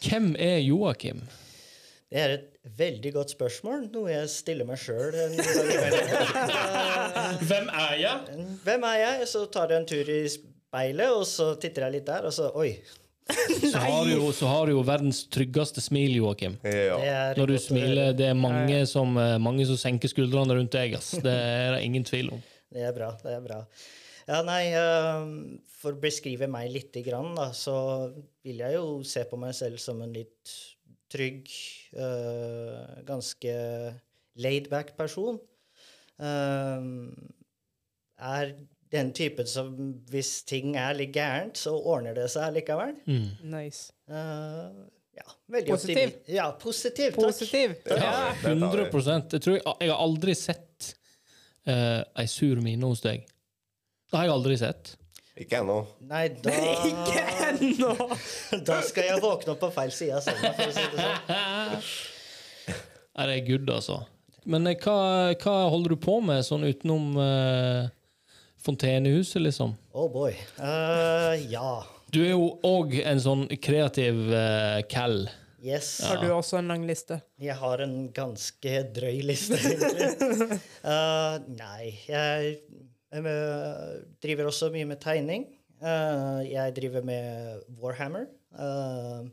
Hvem 0.07 0.35
er 0.39 0.61
Joakim? 0.63 1.25
Det 2.07 2.21
er 2.21 2.37
et 2.37 2.47
veldig 2.63 3.11
godt 3.13 3.33
spørsmål, 3.35 3.87
noe 3.91 4.11
jeg 4.13 4.29
stiller 4.31 4.67
meg 4.67 4.79
sjøl. 4.79 5.15
Hvem 7.49 7.69
er 7.69 7.95
jeg? 7.99 8.43
Hvem 8.63 8.85
er 8.87 8.99
jeg? 9.01 9.29
Så 9.29 9.45
tar 9.51 9.73
jeg 9.73 9.83
en 9.83 9.87
tur 9.89 10.11
i 10.13 10.19
speilet, 10.31 11.09
og 11.11 11.25
så 11.27 11.53
titter 11.59 11.87
jeg 11.87 11.99
litt 11.99 12.07
der, 12.07 12.29
og 12.29 12.35
så 12.35 12.51
Oi. 12.55 12.75
Så 13.23 13.79
har 13.79 14.03
du 14.03 14.11
jo, 14.11 14.31
så 14.35 14.49
har 14.51 14.67
du 14.67 14.73
jo 14.73 14.81
verdens 14.83 15.21
tryggeste 15.31 15.79
smil, 15.83 16.17
Joakim. 16.19 16.57
ja. 16.67 17.31
Når 17.37 17.53
du 17.53 17.57
smiler, 17.61 18.11
det 18.17 18.27
er 18.33 18.35
mange 18.35 18.81
som, 18.89 19.15
eh, 19.17 19.37
mange 19.39 19.63
som 19.69 19.79
senker 19.79 20.11
skuldrene 20.11 20.57
rundt 20.57 20.75
deg. 20.75 20.97
Ass. 20.99 21.13
Det 21.23 21.31
er 21.31 21.77
det 21.77 21.83
ingen 21.87 22.03
tvil 22.07 22.33
om. 22.35 22.41
Det 22.73 22.83
er 22.83 22.95
bra. 22.95 23.13
det 23.23 23.31
er 23.37 23.45
bra. 23.45 23.61
Ja, 24.27 24.41
nei, 24.47 24.71
ehm, 24.71 25.59
For 25.83 25.91
å 25.91 25.99
beskrive 25.99 26.47
meg 26.47 26.69
lite 26.71 27.01
grann, 27.03 27.33
da, 27.35 27.49
så 27.51 27.75
vil 28.43 28.61
jeg 28.63 28.77
jo 28.77 29.01
se 29.03 29.25
på 29.27 29.35
meg 29.39 29.51
selv 29.55 29.81
som 29.83 29.99
en 30.01 30.13
litt 30.15 30.53
trygg, 31.13 31.49
øh, 31.93 33.03
ganske 33.07 33.53
laid-back 34.41 34.95
person. 34.97 35.37
Ehm, 36.21 37.13
er 38.19 38.53
den 38.93 39.11
typen 39.17 39.47
som 39.49 39.71
hvis 40.11 40.43
ting 40.49 40.75
er 40.77 40.93
litt 40.97 41.13
gærent, 41.15 41.57
så 41.57 41.73
ordner 41.77 42.13
det 42.17 42.27
seg 42.33 42.53
likevel. 42.57 42.95
Nice. 43.49 43.91
Uh, 44.09 44.85
ja, 45.17 45.25
veldig 45.49 45.73
Positiv. 45.73 45.97
optimi- 45.97 46.35
Ja, 46.35 46.51
positiv. 46.61 47.15
Takk. 47.15 47.25
Positiv. 47.25 47.75
Ja. 47.89 48.33
100% 48.43 49.33
Jeg 49.33 49.41
tror 49.41 49.55
jeg, 49.57 49.63
jeg 49.81 49.89
har 49.93 50.01
aldri 50.03 50.35
sett 50.37 50.93
uh, 51.67 52.03
ei 52.21 52.25
sur 52.29 52.61
mine 52.61 52.85
hos 52.85 53.01
deg. 53.01 53.25
Det 54.11 54.19
har 54.19 54.27
jeg 54.29 54.33
aldri 54.37 54.57
sett. 54.61 54.95
Ikke 55.33 55.63
ennå. 55.63 55.79
Nei, 56.05 56.27
da 56.43 56.53
Ikke 56.89 57.23
ennå! 57.49 57.93
Da 58.67 58.79
skal 58.85 59.09
jeg 59.09 59.21
våkne 59.23 59.55
opp 59.55 59.63
på 59.63 59.71
feil 59.73 59.93
side 59.93 60.19
av 60.19 60.25
senga, 60.25 60.51
for 60.53 60.69
å 60.69 60.75
si 60.75 60.83
det 60.93 61.07
sånn. 61.07 61.87
Er 63.23 63.29
det 63.29 63.41
good, 63.45 63.69
altså? 63.69 64.03
Men 64.49 64.65
eh, 64.69 64.77
hva, 64.81 65.33
hva 65.41 65.55
holder 65.73 65.93
du 65.93 65.99
på 66.01 66.17
med 66.25 66.41
sånn 66.45 66.65
utenom 66.65 67.13
uh, 67.17 67.89
fontenehuset, 68.65 69.41
liksom? 69.45 69.75
Oh 69.93 70.09
boy. 70.11 70.33
Uh, 70.57 71.37
ja. 71.49 71.83
Du 72.13 72.23
er 72.23 72.33
jo 72.33 72.55
òg 72.65 72.97
en 73.01 73.21
sånn 73.21 73.45
kreativ 73.61 74.17
uh, 74.33 74.81
cal. 74.89 75.27
Yes. 75.63 75.95
Har 76.03 76.19
du 76.19 76.27
også 76.33 76.57
en 76.59 76.73
lang 76.73 76.83
liste? 76.89 77.21
Jeg 77.41 77.55
har 77.61 77.85
en 77.85 78.09
ganske 78.13 78.81
drøy 78.97 79.21
liste, 79.29 79.61
egentlig. 79.61 80.57
uh, 80.83 81.37
nei, 81.53 81.93
jeg 82.09 82.57
eh, 83.13 84.01
driver 84.23 84.49
også 84.49 84.71
mye 84.73 84.85
med 84.89 84.99
tegning. 85.03 85.45
Eh, 85.83 86.41
jeg 86.51 86.73
driver 86.77 87.03
med 87.05 87.63
Warhammer. 87.81 88.27
eh, 88.57 89.23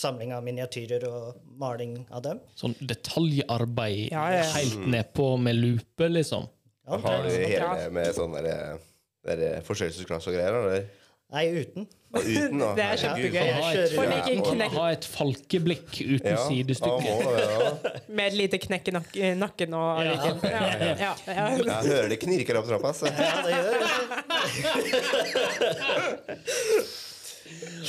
samling 0.00 0.32
av 0.32 0.42
miniatyrer 0.46 1.02
og 1.08 1.40
maling 1.60 2.06
av 2.10 2.22
dem. 2.24 2.38
Sånn 2.56 2.72
detaljarbeid 2.80 4.10
Ja, 4.12 4.28
ja. 4.32 4.44
helt 4.54 4.86
nedpå 4.88 5.26
med 5.38 5.58
lupe, 5.58 6.08
liksom. 6.08 6.46
Ja, 6.86 6.96
Har 6.98 7.22
du 7.26 7.30
hele 7.30 7.90
med 7.92 8.14
sånn 8.16 8.32
derre 8.32 8.78
der 9.26 9.60
forstørrelsesglass 9.66 10.26
og 10.30 10.34
greier? 10.38 10.56
Eller? 10.62 10.86
Nei, 11.30 11.44
uten. 11.62 11.84
Og 12.10 12.24
uten. 12.26 12.58
Det 12.78 12.84
er 12.84 12.96
kjempegøy. 12.98 13.38
Ha 13.54 13.60
ha- 13.62 14.68
ha 14.74 14.86
et 14.96 15.04
falkeblikk 15.06 15.90
uten 16.02 16.26
Ja, 16.32 16.40
sidestykke. 16.48 17.06
Ja, 17.06 17.12
ja. 17.38 17.70
med 18.18 18.24
et 18.32 18.36
lite 18.40 18.58
knekk 18.64 18.88
i 18.90 18.92
nak 18.96 19.06
nakken 19.44 19.76
og 19.78 20.00
Ja. 20.04 20.10
ryggen. 20.10 20.36
Ja, 20.42 20.50
ja, 20.74 20.94
ja. 20.98 21.12
Jeg 21.30 21.46
hører 21.86 22.08
det 22.10 22.18
knirker 22.24 22.54
opp 22.58 22.66
trappa. 22.70 22.90
Så. 22.98 23.04
Ja, 23.06 23.12
det 23.46 23.52
gjør 23.54 23.64
det. 23.70 23.78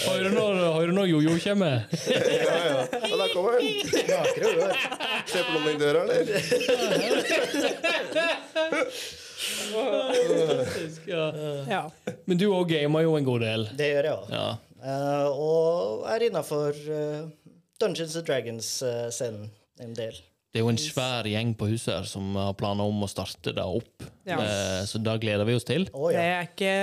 Hører 0.01 0.23
du 0.23 0.30
når, 0.36 0.56
hører 0.73 0.88
du 0.89 0.93
når 0.95 1.06
Jojo 1.10 1.34
kommer? 1.43 1.73
Ja, 2.12 2.56
ja. 2.65 2.77
Og 3.12 3.15
der 3.19 3.27
kommer 3.34 3.51
han. 3.58 3.62
Knaker 3.89 4.41
på 4.41 4.49
går. 4.58 4.71
Slipper 5.30 5.51
noen 5.58 5.69
i 5.69 5.75
døra, 5.82 6.01
eller? 6.06 6.38
Ja. 11.08 11.25
ja. 11.69 11.84
Men 12.30 12.38
du 12.39 12.47
òg 12.51 12.69
gamer 12.71 13.06
jo 13.08 13.15
en 13.17 13.27
god 13.27 13.45
del. 13.45 13.67
Det 13.77 13.91
gjør 13.93 14.10
jeg 14.10 14.17
òg. 14.17 14.34
Ja. 14.36 14.49
Uh, 14.82 15.27
og 15.38 16.06
er 16.10 16.27
innafor 16.30 16.77
Dungeons 17.82 18.15
and 18.17 18.27
Dragons-scenen 18.27 19.49
en 19.82 19.95
del. 19.97 20.19
Det 20.51 20.60
er 20.60 20.65
jo 20.65 20.71
en 20.73 20.80
svær 20.82 21.27
gjeng 21.32 21.54
på 21.56 21.69
huset 21.71 21.93
her 21.93 22.08
som 22.10 22.34
har 22.36 22.51
planer 22.60 22.89
om 22.91 23.06
å 23.06 23.08
starte 23.08 23.54
det 23.56 23.63
opp. 23.63 24.04
Ja. 24.27 24.36
Eh, 24.43 24.82
Så 24.89 24.99
da 24.99 25.13
gleder 25.15 25.47
vi 25.47 25.56
oss 25.56 25.63
til. 25.63 25.86
Å 25.95 26.10
Det 26.12 26.19
er 26.25 26.49
ikke 26.49 26.73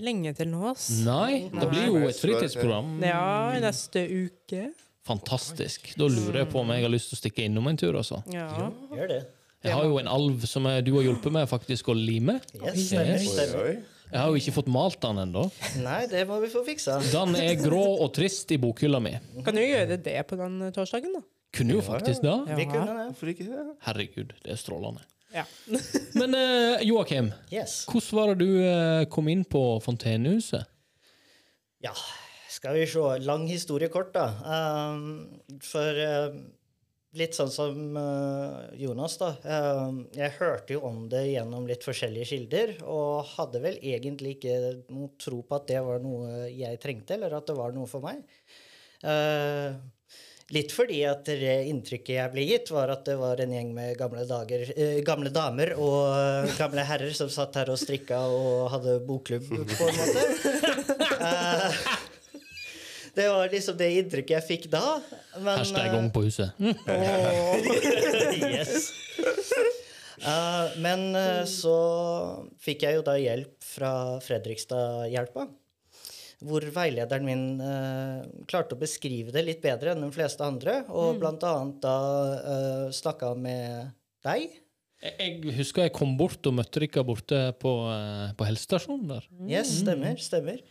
lenge 0.00 0.32
til 0.38 0.48
nå, 0.48 0.62
ass. 0.70 0.86
Nei, 1.04 1.50
det 1.52 1.68
blir 1.68 1.90
jo 1.90 2.00
et 2.08 2.16
fritidsprogram. 2.16 2.94
Ja, 3.04 3.52
neste 3.60 4.06
uke. 4.08 4.70
Fantastisk. 5.04 5.92
Da 5.98 6.08
lurer 6.08 6.40
jeg 6.40 6.50
på 6.54 6.62
om 6.62 6.72
jeg 6.72 6.86
har 6.86 6.92
lyst 6.94 7.12
til 7.12 7.18
å 7.18 7.20
stikke 7.20 7.44
innom 7.44 7.68
en 7.68 7.76
tur, 7.76 7.98
altså. 8.00 8.22
Ja. 8.32 8.48
Gjør 8.96 9.12
det. 9.12 9.20
Jeg 9.62 9.72
har 9.78 9.84
jo 9.86 9.98
en 10.00 10.08
alv 10.10 10.44
som 10.50 10.64
jeg, 10.66 10.84
du 10.88 10.92
har 10.96 11.04
hjulpet 11.06 11.32
meg 11.34 11.48
faktisk 11.50 11.88
å 11.92 11.94
lime. 11.96 12.40
Yes, 12.56 12.88
stemmer, 12.88 13.12
Yes. 13.14 13.28
stemmer. 13.32 13.66
Oi. 13.68 13.74
Jeg 14.12 14.20
har 14.20 14.28
jo 14.28 14.40
ikke 14.42 14.52
fått 14.58 14.66
malt 14.68 14.98
den 15.00 15.20
ennå. 15.22 15.44
Nei, 15.80 16.00
det 16.10 16.26
må 16.28 16.36
vi 16.42 16.50
få 16.52 16.60
fiksa. 16.66 16.98
Den 17.14 17.36
er 17.38 17.54
grå 17.56 17.80
og 18.02 18.10
trist 18.12 18.50
i 18.52 18.58
bokhylla 18.60 19.00
mi. 19.00 19.14
Kan 19.46 19.56
du 19.56 19.62
gjøre 19.62 19.96
det 20.02 20.18
på 20.28 20.36
den 20.36 20.58
torsdagen, 20.76 21.14
da? 21.16 21.22
Kunne 21.56 21.78
jo 21.78 21.84
faktisk 21.84 22.20
det. 22.24 22.34
Vi 22.58 22.66
kunne 22.68 22.92
det. 22.98 23.16
for 23.16 23.30
ikke 23.32 23.46
det? 23.48 23.64
Herregud, 23.86 24.34
det 24.44 24.52
er 24.52 24.60
strålende. 24.60 25.00
Ja. 25.32 25.46
Men 26.20 26.34
eh, 26.36 26.82
Joakim, 26.84 27.30
Yes. 27.52 27.86
hvordan 27.88 28.18
var 28.18 28.34
det 28.34 28.44
du 28.44 28.60
eh, 28.66 29.04
kom 29.08 29.28
inn 29.32 29.44
på 29.48 29.62
Fontenehuset? 29.84 30.66
Ja, 31.82 31.94
skal 32.52 32.76
vi 32.76 32.84
se. 32.86 33.00
Lang 33.24 33.46
historie 33.48 33.88
kort, 33.88 34.12
da. 34.14 34.26
Um, 34.44 35.40
for 35.64 36.02
um, 36.28 36.42
litt 37.18 37.36
sånn 37.36 37.50
som 37.52 37.96
uh, 37.98 38.68
Jonas, 38.80 39.18
da. 39.20 39.30
Um, 39.44 40.02
jeg 40.16 40.32
hørte 40.38 40.76
jo 40.76 40.84
om 40.88 41.06
det 41.12 41.26
gjennom 41.28 41.66
litt 41.68 41.84
forskjellige 41.84 42.28
kilder, 42.30 42.76
og 42.88 43.32
hadde 43.34 43.62
vel 43.64 43.80
egentlig 43.80 44.36
ikke 44.38 44.58
noe 44.92 45.12
tro 45.20 45.42
på 45.44 45.58
at 45.58 45.66
det 45.68 45.80
var 45.84 46.00
noe 46.04 46.46
jeg 46.48 46.80
trengte, 46.82 47.18
eller 47.18 47.36
at 47.36 47.50
det 47.50 47.58
var 47.58 47.74
noe 47.76 47.90
for 47.90 48.04
meg. 48.04 48.22
Uh, 49.02 49.76
Litt 50.52 50.72
fordi 50.74 50.98
at 51.08 51.24
det 51.24 51.54
inntrykket 51.70 52.16
jeg 52.18 52.32
ble 52.34 52.42
gitt, 52.44 52.70
var 52.74 52.90
at 52.92 53.06
det 53.08 53.14
var 53.16 53.40
en 53.40 53.54
gjeng 53.54 53.70
med 53.72 53.96
gamle, 53.96 54.26
dager, 54.28 54.66
eh, 54.76 55.00
gamle 55.06 55.32
damer 55.32 55.72
og 55.78 56.12
eh, 56.12 56.52
gamle 56.58 56.84
herrer 56.84 57.14
som 57.16 57.30
satt 57.32 57.56
her 57.56 57.72
og 57.72 57.80
strikka 57.80 58.20
og 58.28 58.68
hadde 58.74 58.98
bokklubb, 59.08 59.48
på 59.48 59.88
en 59.88 60.00
måte. 60.02 60.26
Det 63.14 63.28
var 63.28 63.50
liksom 63.52 63.76
det 63.76 63.90
inntrykket 64.00 64.38
jeg 64.38 64.46
fikk 64.46 64.68
da. 64.72 64.84
Men, 65.36 65.58
Hashtag 65.60 65.96
ung 65.98 66.08
på 66.12 66.24
huset. 66.24 66.54
yes. 68.48 68.88
Uh, 70.22 70.70
men 70.80 71.10
uh, 71.16 71.42
så 71.48 71.74
fikk 72.62 72.86
jeg 72.86 72.96
jo 72.96 73.04
da 73.04 73.18
hjelp 73.20 73.66
fra 73.66 73.92
Fredrikstad-hjelpa. 74.24 75.48
Hvor 76.42 76.64
veilederen 76.74 77.26
min 77.26 77.44
uh, 77.60 78.24
klarte 78.50 78.78
å 78.78 78.80
beskrive 78.80 79.34
det 79.34 79.44
litt 79.46 79.62
bedre 79.62 79.92
enn 79.92 80.06
de 80.06 80.10
fleste 80.14 80.46
andre. 80.46 80.80
Og 80.88 81.20
blant 81.20 81.44
annet 81.46 81.82
da 81.84 81.96
uh, 82.38 82.88
snakka 82.94 83.34
med 83.36 83.92
deg. 84.24 84.56
Jeg, 85.02 85.40
husker 85.58 85.88
jeg 85.88 85.96
kom 85.96 86.14
bort 86.16 86.46
og 86.46 86.54
møtte 86.54 86.80
dere 86.80 87.02
borte 87.04 87.38
på, 87.58 87.72
på 88.38 88.46
helsestasjonen 88.46 89.08
der. 89.16 89.24
Yes, 89.50 89.80
stemmer. 89.82 90.14
stemmer. 90.22 90.62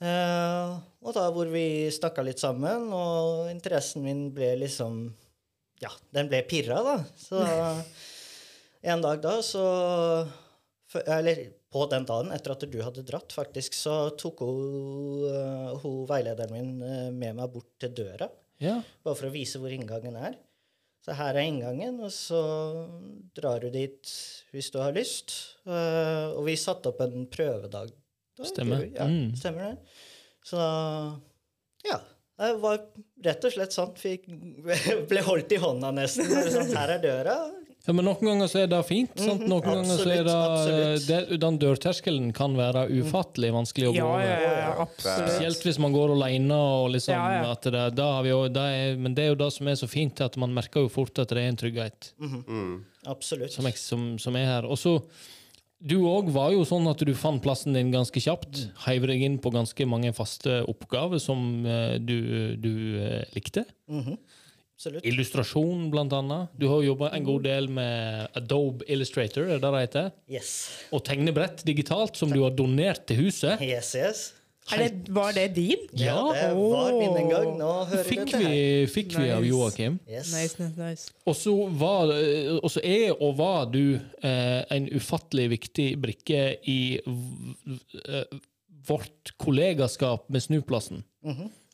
Eh, 0.00 0.76
og 1.04 1.12
da 1.12 1.26
hvor 1.34 1.50
vi 1.52 1.90
snakka 1.92 2.24
litt 2.24 2.40
sammen, 2.40 2.88
og 2.96 3.50
interessen 3.52 4.04
min 4.06 4.28
ble 4.36 4.54
liksom 4.62 5.02
Ja, 5.80 5.90
den 6.16 6.28
ble 6.28 6.40
pirra, 6.48 6.80
da. 6.84 6.96
Så 7.20 7.40
en 8.92 9.04
dag 9.04 9.20
da 9.24 9.38
så 9.44 9.64
Eller 11.04 11.50
på 11.70 11.84
den 11.86 12.06
dagen, 12.08 12.32
etter 12.34 12.56
at 12.56 12.64
du 12.66 12.80
hadde 12.82 13.04
dratt, 13.06 13.32
faktisk, 13.36 13.76
så 13.78 14.10
tok 14.18 14.40
hun, 14.42 15.26
eh, 15.30 15.68
hun 15.84 16.06
veilederen 16.08 16.54
min 16.56 16.70
eh, 16.82 17.10
med 17.14 17.36
meg 17.38 17.52
bort 17.52 17.70
til 17.78 17.92
døra. 17.94 18.26
Ja. 18.60 18.80
Bare 19.04 19.16
for 19.16 19.28
å 19.28 19.34
vise 19.34 19.60
hvor 19.62 19.70
inngangen 19.72 20.18
er. 20.18 20.34
Så 21.00 21.14
her 21.16 21.38
er 21.38 21.46
inngangen, 21.46 22.00
og 22.04 22.10
så 22.12 22.40
drar 23.36 23.62
du 23.62 23.70
dit 23.72 24.10
hvis 24.52 24.68
du 24.74 24.80
har 24.82 24.92
lyst. 24.96 25.32
Eh, 25.64 26.26
og 26.34 26.42
vi 26.48 26.58
satte 26.60 26.90
opp 26.90 27.00
en 27.06 27.24
prøvedag. 27.30 27.94
Stemmer. 28.48 28.86
Ja, 28.94 29.04
Mm. 29.06 29.34
stemmer 29.36 29.70
det. 29.70 29.76
Så 30.44 30.56
ja. 31.90 32.00
Det 32.40 32.54
var 32.62 32.78
rett 33.24 33.44
og 33.44 33.52
slett 33.52 33.74
sånn. 33.76 33.90
Fikk, 34.00 34.22
ble 35.10 35.20
holdt 35.26 35.52
i 35.52 35.58
hånda 35.60 35.90
nesten. 35.92 36.24
Sånn, 36.24 36.70
her 36.76 36.94
er 36.96 37.02
døra. 37.02 37.34
Ja, 37.86 37.94
men 37.96 38.04
Noen 38.04 38.20
ganger 38.20 38.48
så 38.48 38.58
er 38.62 38.66
det 38.68 38.78
fint. 38.86 39.12
sant? 39.18 39.40
Noen 39.48 39.62
ganger 39.64 39.96
så 39.96 40.08
er 40.12 40.24
det, 40.24 40.32
Mhm. 40.36 41.06
det 41.30 41.40
Den 41.40 41.58
dørterskelen 41.58 42.32
kan 42.36 42.52
være 42.56 42.86
ufattelig 42.92 43.50
vanskelig 43.52 43.88
å 43.88 43.92
gå 43.92 43.96
Ja, 43.96 44.20
ja, 44.20 44.50
ja, 44.56 44.74
absolutt. 44.84 45.30
Spesielt 45.30 45.62
hvis 45.64 45.78
man 45.80 45.92
går 45.92 46.12
alene. 46.16 46.52
Og 46.52 46.90
liksom, 46.92 47.14
Ja, 47.14 47.42
ja. 47.42 47.50
At 47.52 47.62
det, 47.62 47.94
da 47.96 48.12
har 48.16 48.22
vi 48.22 48.28
jo, 48.30 48.48
det 48.48 48.56
er, 48.68 48.96
men 48.96 49.14
det 49.14 49.24
er 49.24 49.28
jo 49.34 49.38
det 49.44 49.52
som 49.52 49.68
er 49.68 49.74
så 49.80 49.88
fint, 49.88 50.20
at 50.20 50.36
man 50.36 50.52
merker 50.54 50.80
jo 50.84 50.88
fort 50.88 51.18
at 51.18 51.28
det 51.28 51.38
er 51.38 51.48
en 51.48 51.56
trygghet 51.56 52.12
Absolutt. 53.06 53.52
som, 53.52 53.64
som, 53.72 54.18
som 54.18 54.36
er 54.36 54.44
her. 54.46 54.64
Og 54.68 54.76
så 54.78 54.98
Du 55.80 56.02
òg 56.04 56.28
var 56.34 56.50
jo 56.52 56.60
sånn 56.68 56.84
at 56.90 57.00
du 57.00 57.14
fant 57.16 57.40
plassen 57.40 57.72
din 57.76 57.88
ganske 57.92 58.20
kjapt. 58.20 58.66
Heiv 58.84 59.06
deg 59.08 59.22
inn 59.24 59.38
på 59.40 59.52
ganske 59.54 59.86
mange 59.88 60.12
faste 60.16 60.60
oppgaver 60.68 61.22
som 61.22 61.64
eh, 61.64 61.96
du, 61.96 62.18
du 62.60 62.74
eh, 63.00 63.24
likte. 63.32 63.64
Absolutt. 63.88 65.04
Illustrasjon, 65.08 65.86
blant 65.92 66.12
annet. 66.16 66.52
Du 66.60 66.66
har 66.68 66.84
jobba 66.84 67.10
en 67.16 67.24
god 67.24 67.44
del 67.48 67.66
med 67.72 68.36
Adobe 68.36 68.84
Illustrator, 68.92 69.48
er 69.48 69.60
det 69.60 69.72
det 69.72 69.82
heter? 69.86 70.12
Yes. 70.32 70.52
Og 70.92 71.04
tegnebrett 71.04 71.64
digitalt, 71.68 72.16
som 72.16 72.32
du 72.32 72.42
har 72.44 72.52
donert 72.56 73.06
til 73.08 73.26
huset. 73.26 73.60
Yes, 73.64 73.94
yes. 73.96 74.22
Er 74.76 74.82
det, 74.88 75.12
var 75.16 75.32
det 75.36 75.44
din? 75.56 75.86
Ja, 75.98 76.16
det 76.34 76.50
var 76.56 76.92
min 76.98 77.16
en 77.22 77.28
gang. 77.30 77.50
Nå 77.58 77.70
hører 77.90 78.04
Fikk 78.08 78.24
du 78.26 78.32
det 78.36 78.40
vi, 78.42 78.50
her. 78.60 78.86
fikk 78.94 79.14
vi 79.18 79.30
av. 79.34 79.44
Joakim. 79.46 79.98
Yes. 80.08 80.32
Nice, 80.34 80.58
nice, 80.62 80.76
nice. 80.78 81.10
Og 81.26 81.36
så 81.38 81.54
var 81.80 82.12
og 82.60 82.68
så 82.70 82.82
er 82.84 83.14
og 83.16 83.36
var 83.40 83.66
du 83.72 83.82
eh, 83.96 84.60
en 84.76 84.88
ufattelig 84.94 85.48
viktig 85.56 85.88
brikke 86.02 86.42
i 86.70 86.78
v, 87.06 87.16
v, 87.66 87.78
eh, 88.04 88.38
vårt 88.90 89.34
kollegaskap 89.38 90.28
med 90.32 90.42
Snuplassen. 90.44 91.02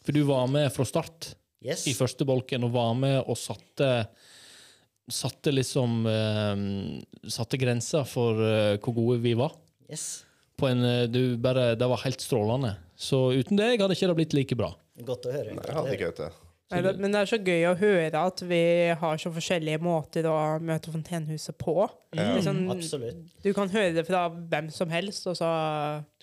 For 0.04 0.12
du 0.14 0.22
var 0.28 0.46
med 0.50 0.72
fra 0.74 0.84
start 0.88 1.34
Yes. 1.66 1.86
i 1.88 1.94
første 1.96 2.22
bolken 2.28 2.62
og 2.66 2.74
var 2.76 2.92
med 2.94 3.16
og 3.26 3.34
satte 3.40 4.06
Satte 5.10 5.50
liksom 5.54 6.04
eh, 6.06 6.60
Satte 7.32 7.58
grenser 7.58 8.04
for 8.06 8.38
eh, 8.44 8.76
hvor 8.82 8.94
gode 8.94 9.16
vi 9.24 9.32
var. 9.38 9.54
yes. 9.90 10.24
På 10.56 10.70
en, 10.70 10.82
eh, 10.84 11.04
du 11.10 11.36
bare, 11.40 11.74
det 11.76 11.88
var 11.90 12.02
helt 12.04 12.24
strålende. 12.24 12.74
Så 12.96 13.28
uten 13.36 13.58
deg 13.60 13.80
hadde 13.82 13.96
ikke 13.96 14.08
det 14.10 14.18
blitt 14.22 14.36
like 14.36 14.58
bra. 14.58 14.72
Godt 15.04 15.28
å 15.28 15.34
høre. 15.34 15.52
Nei, 15.52 15.64
jeg 15.68 15.76
hadde 15.76 15.96
ikke 15.98 16.12
det. 16.16 16.32
Nei, 16.72 16.80
Men 16.98 17.12
det 17.14 17.20
er 17.20 17.28
så 17.30 17.38
gøy 17.38 17.64
å 17.70 17.76
høre 17.78 18.22
at 18.26 18.40
vi 18.42 18.62
har 18.98 19.20
så 19.22 19.30
forskjellige 19.30 19.78
måter 19.86 20.26
å 20.26 20.34
møte 20.58 20.90
Fontenehuset 20.90 21.54
på. 21.60 21.76
Liksom, 22.16 22.64
Absolutt. 22.74 23.20
du 23.44 23.52
kan 23.54 23.70
høre 23.70 23.92
det 23.94 24.02
fra 24.08 24.24
hvem 24.34 24.72
som 24.74 24.90
helst, 24.90 25.28
og 25.30 25.36
så 25.38 25.50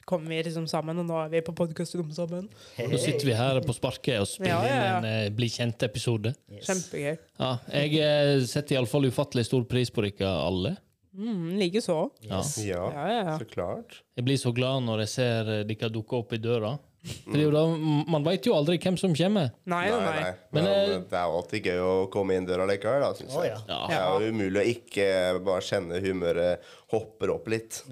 kommer 0.03 0.33
vi 0.33 0.41
liksom 0.43 0.65
sammen, 0.67 0.99
og 0.99 1.07
nå 1.07 1.19
er 1.21 1.29
vi 1.31 1.41
på 1.47 1.53
podkastrom 1.55 2.09
sammen. 2.11 2.49
Nå 2.75 2.99
sitter 2.99 3.29
vi 3.29 3.37
her 3.37 3.61
på 3.63 3.75
sparket 3.77 4.19
og 4.19 4.27
spiller 4.27 4.51
Ja, 4.51 4.63
ja, 4.67 4.81
ja. 4.83 4.97
inn 4.97 5.07
en 5.07 5.29
uh, 5.31 5.35
Bli 5.37 5.47
kjent-episode. 5.53 6.33
Yes. 6.51 6.65
Kjempegøy. 6.67 7.13
Ja, 7.39 7.51
jeg 7.71 8.01
eh, 8.03 8.33
setter 8.49 8.75
iallfall 8.77 9.07
ufattelig 9.07 9.47
stor 9.47 9.63
pris 9.69 9.93
på 9.93 10.03
dere 10.03 10.33
alle. 10.43 10.75
Mm, 11.13 11.57
Likeså. 11.59 11.97
Yes. 12.25 12.57
Ja, 12.65 12.87
Ja, 12.93 13.03
ja, 13.11 13.23
ja. 13.31 13.37
så 13.39 13.45
klart. 13.45 13.99
Jeg 14.17 14.25
blir 14.25 14.37
så 14.41 14.53
glad 14.55 14.83
når 14.87 15.03
jeg 15.05 15.09
ser 15.13 15.51
eh, 15.59 15.63
dere 15.69 15.89
dukke 15.93 16.17
opp 16.23 16.33
i 16.33 16.39
døra. 16.41 16.75
Da, 17.03 17.63
Man 18.07 18.23
veit 18.23 18.45
jo 18.47 18.53
aldri 18.55 18.77
hvem 18.79 18.95
som 18.97 19.11
kommer. 19.13 19.49
Nei, 19.67 19.89
Nei, 19.91 19.99
nei. 19.99 20.31
Men, 20.55 20.63
Men, 20.63 20.67
eh, 20.71 21.01
det 21.11 21.17
er 21.19 21.33
alltid 21.35 21.65
gøy 21.67 21.81
å 21.83 21.93
komme 22.13 22.37
inn 22.39 22.47
døra 22.47 22.65
likevel, 22.69 23.03
da, 23.03 23.11
syns 23.17 23.35
Å 23.35 23.43
jeg. 23.43 23.57
ja. 23.59 23.59
Ja. 23.67 23.83
Det 23.91 23.99
er 23.99 24.25
jo 24.25 24.31
umulig 24.37 24.61
å 24.63 24.65
ikke 24.71 25.07
bare 25.43 25.61
kjenne 25.67 25.99
humøret 26.05 26.71
hopper 26.95 27.33
opp 27.35 27.47
litt. 27.51 27.83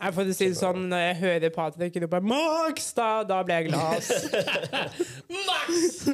Jeg 0.00 0.14
får 0.16 0.30
si 0.32 0.46
det 0.48 0.56
sånn, 0.56 0.86
Når 0.88 1.00
jeg 1.04 1.16
hører 1.20 1.50
Patrick 1.52 1.96
rope 2.02 2.20
'Max', 2.24 2.92
da, 2.96 3.08
da 3.24 3.42
blir 3.44 3.60
jeg 3.60 3.68
glad. 3.68 4.00
Max! 5.48 6.04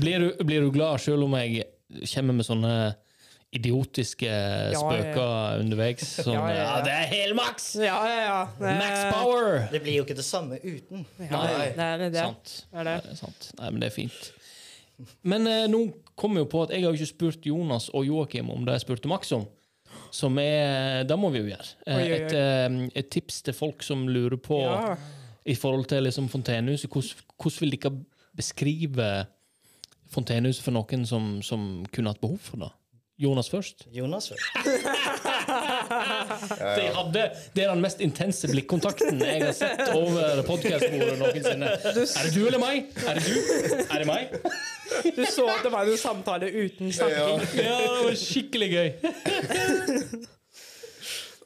Blir 0.00 0.18
du, 0.20 0.44
blir 0.44 0.60
du 0.64 0.70
glad 0.72 1.00
sjøl 1.02 1.24
om 1.26 1.34
jeg 1.40 1.64
kommer 2.14 2.36
med 2.38 2.46
sånne 2.46 2.74
idiotiske 3.52 4.28
ja, 4.30 4.78
spøker 4.78 5.60
underveis? 5.60 6.04
Ja, 6.26 6.32
ja, 6.32 6.48
ja, 6.54 6.64
ja. 6.64 6.82
det 6.86 6.92
er 6.94 7.06
helmaks! 7.10 7.70
Ja, 7.82 7.96
ja, 8.06 8.18
ja. 8.26 8.40
Det- 8.58 8.74
Max 8.78 9.00
power! 9.14 9.68
Det 9.72 9.80
blir 9.82 9.96
jo 9.98 10.04
ikke 10.06 10.16
det 10.20 10.24
samme 10.26 10.58
uten. 10.62 11.06
Ja, 11.18 11.40
det 11.46 11.86
er 11.86 11.96
det. 12.04 12.10
det. 12.14 12.20
Sant. 12.26 12.52
er 12.72 12.84
det. 12.90 13.16
Sant. 13.18 13.48
Nei, 13.58 13.70
men 13.74 13.80
det 13.82 13.90
er 13.90 13.96
fint. 13.96 14.32
Men 15.24 15.46
eh, 15.48 15.64
nå 15.72 15.80
kommer 16.14 16.40
jeg 16.42 16.46
jo 16.46 16.50
på 16.52 16.62
at 16.66 16.74
jeg 16.76 16.84
har 16.84 16.92
jo 16.92 16.98
ikke 17.00 17.08
spurt 17.14 17.46
Jonas 17.48 17.88
og 17.96 18.04
Joakim 18.04 18.50
om 18.52 18.66
det 18.68 18.74
jeg 18.76 18.84
spurte 18.84 19.08
Max 19.10 19.32
om. 19.32 19.46
Som 20.14 20.36
er 20.42 21.04
Det 21.08 21.16
må 21.18 21.30
vi 21.34 21.40
jo 21.40 21.48
gjøre. 21.50 21.66
Eh, 21.86 21.96
Oi, 21.96 22.02
oi, 22.04 22.10
oi. 22.12 22.20
Et, 22.20 22.34
eh, 22.36 22.76
et 23.02 23.08
tips 23.10 23.42
til 23.46 23.56
folk 23.56 23.82
som 23.86 24.06
lurer 24.10 24.36
på 24.38 24.60
Ja. 24.62 24.94
i 25.46 25.54
forhold 25.58 25.86
til 25.90 26.04
liksom 26.06 26.28
Fontenehuset. 26.30 26.90
Hvordan 26.90 27.60
vil 27.64 27.74
dere 27.78 27.92
beskrive 28.36 29.08
Fontenehuset 30.10 30.62
for 30.66 30.74
noen 30.74 31.06
som, 31.06 31.40
som 31.42 31.86
kunne 31.94 32.10
hatt 32.12 32.20
behov 32.22 32.38
for 32.44 32.56
det? 32.62 32.70
Jonas 33.20 33.50
først. 33.50 33.84
Jonas 33.92 34.28
først. 34.28 34.42
De 36.78 36.86
hadde, 36.94 37.30
det 37.54 37.64
er 37.64 37.68
den 37.74 37.82
mest 37.84 38.00
intense 38.00 38.48
blikkontakten 38.48 39.20
jeg 39.20 39.42
har 39.44 39.52
sett 39.56 39.82
over 39.92 40.40
podkastbordet 40.46 41.18
noensinne. 41.20 41.68
Er 41.68 42.22
det 42.24 42.32
du 42.34 42.46
eller 42.46 42.60
meg? 42.62 42.88
Er 43.04 43.18
det 43.18 43.24
du? 43.26 43.34
Er 43.82 43.98
det 43.98 44.06
meg? 44.08 44.32
Du 45.16 45.24
så 45.28 45.46
at 45.52 45.60
det 45.66 45.72
var 45.72 45.84
en 45.84 45.98
samtale 46.00 46.48
uten 46.48 46.92
snakking. 46.92 47.44
Ja, 47.60 47.76
det 47.76 48.04
var 48.06 48.16
skikkelig 48.22 48.70
gøy. 48.72 48.88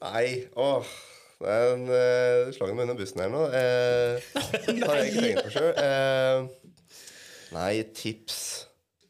Nei, 0.05 0.27
åh. 0.57 0.95
Det 1.45 1.51
er 1.51 1.73
en 1.75 1.89
uh, 1.91 2.53
slagen 2.55 2.77
meg 2.79 2.87
under 2.87 2.97
bussen 2.99 3.21
her 3.21 3.33
nå. 3.33 3.43
Uh, 3.51 4.15
det 4.71 4.85
har 4.87 5.01
jeg 5.01 5.11
ikke 5.11 5.25
tenkt 5.27 5.43
på 5.49 5.55
sjøl. 5.57 5.73
Uh, 5.75 6.39
nei, 7.57 7.73
tips 7.99 8.39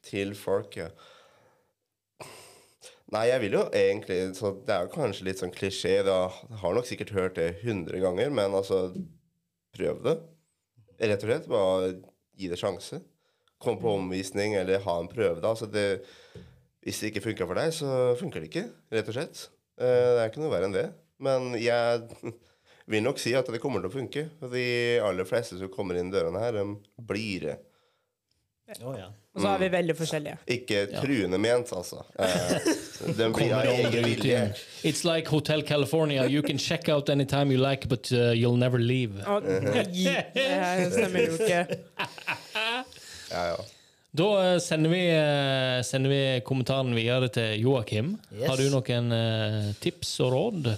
til 0.08 0.32
folk, 0.38 0.80
ja. 0.80 0.88
Nei, 3.12 3.26
jeg 3.28 3.40
vil 3.42 3.56
jo 3.58 3.64
egentlig 3.76 4.16
så 4.38 4.54
Det 4.64 4.72
er 4.74 4.92
kanskje 4.92 5.26
litt 5.28 5.40
sånn 5.42 5.52
klisjé. 5.54 5.98
Jeg 6.00 6.60
har 6.62 6.76
nok 6.76 6.88
sikkert 6.88 7.12
hørt 7.16 7.36
det 7.36 7.50
100 7.62 8.00
ganger, 8.02 8.32
men 8.34 8.56
altså 8.56 8.86
Prøv 9.74 10.04
det. 10.04 10.14
Rett 11.02 11.24
og 11.24 11.28
slett. 11.28 11.48
Bare 11.50 11.90
gi 12.38 12.48
det 12.50 12.58
sjanse. 12.60 13.00
Kom 13.62 13.78
på 13.80 13.96
omvisning 13.98 14.54
eller 14.58 14.82
ha 14.84 14.96
en 15.00 15.10
prøve. 15.10 15.40
da 15.42 15.50
altså 15.50 15.66
det, 15.66 16.04
Hvis 16.84 17.00
det 17.00 17.10
ikke 17.10 17.24
funker 17.28 17.48
for 17.50 17.58
deg, 17.58 17.72
så 17.74 18.14
funker 18.20 18.40
det 18.40 18.50
ikke. 18.52 18.68
Rett 18.94 19.10
og 19.10 19.16
slett. 19.16 19.48
Eh, 19.80 20.10
det 20.14 20.20
er 20.22 20.30
ikke 20.30 20.42
noe 20.44 20.52
verre 20.52 20.68
enn 20.70 20.76
det. 20.76 20.88
Men 21.18 21.54
jeg 21.58 22.06
vil 22.90 23.04
nok 23.04 23.18
si 23.22 23.34
at 23.34 23.48
det 23.50 23.60
kommer 23.62 23.82
til 23.82 23.90
å 23.90 23.96
funke. 23.98 24.26
De 24.52 24.66
aller 25.02 25.28
fleste 25.28 25.58
som 25.58 25.72
kommer 25.72 25.98
inn 25.98 26.12
dørene 26.12 26.42
her, 26.42 26.60
de 26.60 27.02
blir 27.10 27.48
Å, 28.64 28.92
ja. 28.96 29.10
Og 29.36 29.42
så 29.42 29.48
er 29.50 29.58
vi 29.60 29.66
veldig 29.74 29.94
forskjellige. 29.98 30.38
Ikke 30.54 30.78
truende 30.94 31.36
ment, 31.42 31.68
altså. 31.76 31.98
Eh, 32.16 32.68
den 33.18 33.34
blir 33.34 33.50
Kommer 33.50 33.58
av 33.58 33.90
egen 33.90 34.06
vilje. 34.08 34.38
It's 34.88 35.02
like 35.04 35.28
Hotel 35.28 35.62
California. 35.68 36.24
You 36.30 36.40
can 36.42 36.56
check 36.56 36.88
out 36.88 37.10
anytime 37.12 37.52
you 37.52 37.60
like, 37.60 37.88
but 37.88 38.10
uh, 38.12 38.32
you'll 38.32 38.56
never 38.56 38.80
leave. 38.80 39.20
Nei, 39.20 40.24
det 40.80 40.88
stemmer 40.94 41.28
jo 41.28 41.38
ikke. 41.38 41.64
Ja, 43.34 43.40
ja. 43.50 43.62
Da 44.14 44.26
eh, 44.44 44.58
sender 44.62 44.92
vi, 44.92 45.00
eh, 45.10 45.80
sender 45.82 46.12
vi 46.12 46.18
kommentaren 46.46 46.92
videre 46.94 47.26
til 47.34 47.64
Joakim. 47.64 48.12
Yes. 48.30 48.44
Har 48.46 48.60
du 48.60 48.68
noen 48.70 49.08
tips 49.82 50.12
og 50.22 50.30
råd? 50.36 50.68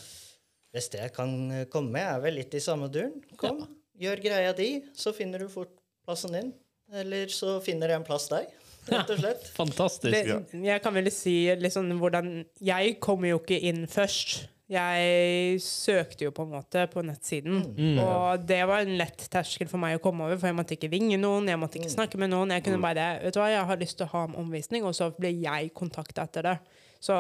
Beste 0.72 1.03
jeg 1.03 1.12
kan 1.12 1.35
komme 1.68 1.99
med, 1.99 2.07
er 2.07 2.22
vel 2.22 2.38
litt 2.40 2.57
i 2.57 2.62
samme 2.64 2.88
duren. 2.88 3.18
Kom, 3.37 3.66
gjør 4.01 4.22
greia 4.25 4.57
di, 4.57 4.70
så 4.96 5.12
finner 5.12 5.44
du 5.44 5.53
fort 5.53 5.75
plassen 6.07 6.38
din. 6.38 6.55
Eller 6.94 7.31
så 7.35 7.57
finner 7.64 7.90
jeg 7.90 8.01
en 8.01 8.07
plass 8.07 8.29
deg, 8.31 8.51
rett 8.87 9.09
og 9.11 9.18
slett. 9.18 9.49
Fantastisk. 9.57 10.12
Det, 10.14 10.61
jeg 10.66 10.83
kan 10.85 10.94
vel 10.94 11.11
si 11.11 11.38
liksom 11.59 11.88
hvordan 11.99 12.44
Jeg 12.62 12.99
kommer 13.03 13.33
jo 13.33 13.40
ikke 13.42 13.59
inn 13.70 13.87
først. 13.90 14.44
Jeg 14.70 15.61
søkte 15.62 16.27
jo 16.27 16.33
på 16.35 16.42
en 16.42 16.51
måte 16.57 16.88
på 16.90 17.03
nettsiden, 17.07 17.61
og 18.03 18.46
det 18.49 18.64
var 18.66 18.83
en 18.83 18.96
lett 18.99 19.29
terskel 19.31 19.68
for 19.70 19.79
meg 19.79 19.94
å 19.94 20.01
komme 20.03 20.25
over, 20.27 20.40
for 20.42 20.51
jeg 20.51 20.57
måtte 20.59 20.75
ikke 20.75 20.90
ringe 20.90 21.18
noen, 21.22 21.46
jeg 21.46 21.61
måtte 21.62 21.79
ikke 21.79 21.92
snakke 21.92 22.18
med 22.18 22.33
noen. 22.33 22.51
Jeg 22.51 22.64
kunne 22.66 22.83
bare 22.83 23.05
Vet 23.22 23.37
du 23.37 23.38
hva, 23.38 23.46
jeg 23.53 23.68
har 23.68 23.79
lyst 23.79 23.99
til 24.01 24.09
å 24.09 24.11
ha 24.16 24.25
en 24.27 24.35
omvisning, 24.42 24.83
og 24.88 24.96
så 24.99 25.12
ble 25.14 25.31
jeg 25.38 25.70
kontakta 25.79 26.27
etter 26.27 26.49
det. 26.49 26.57
Så 26.99 27.14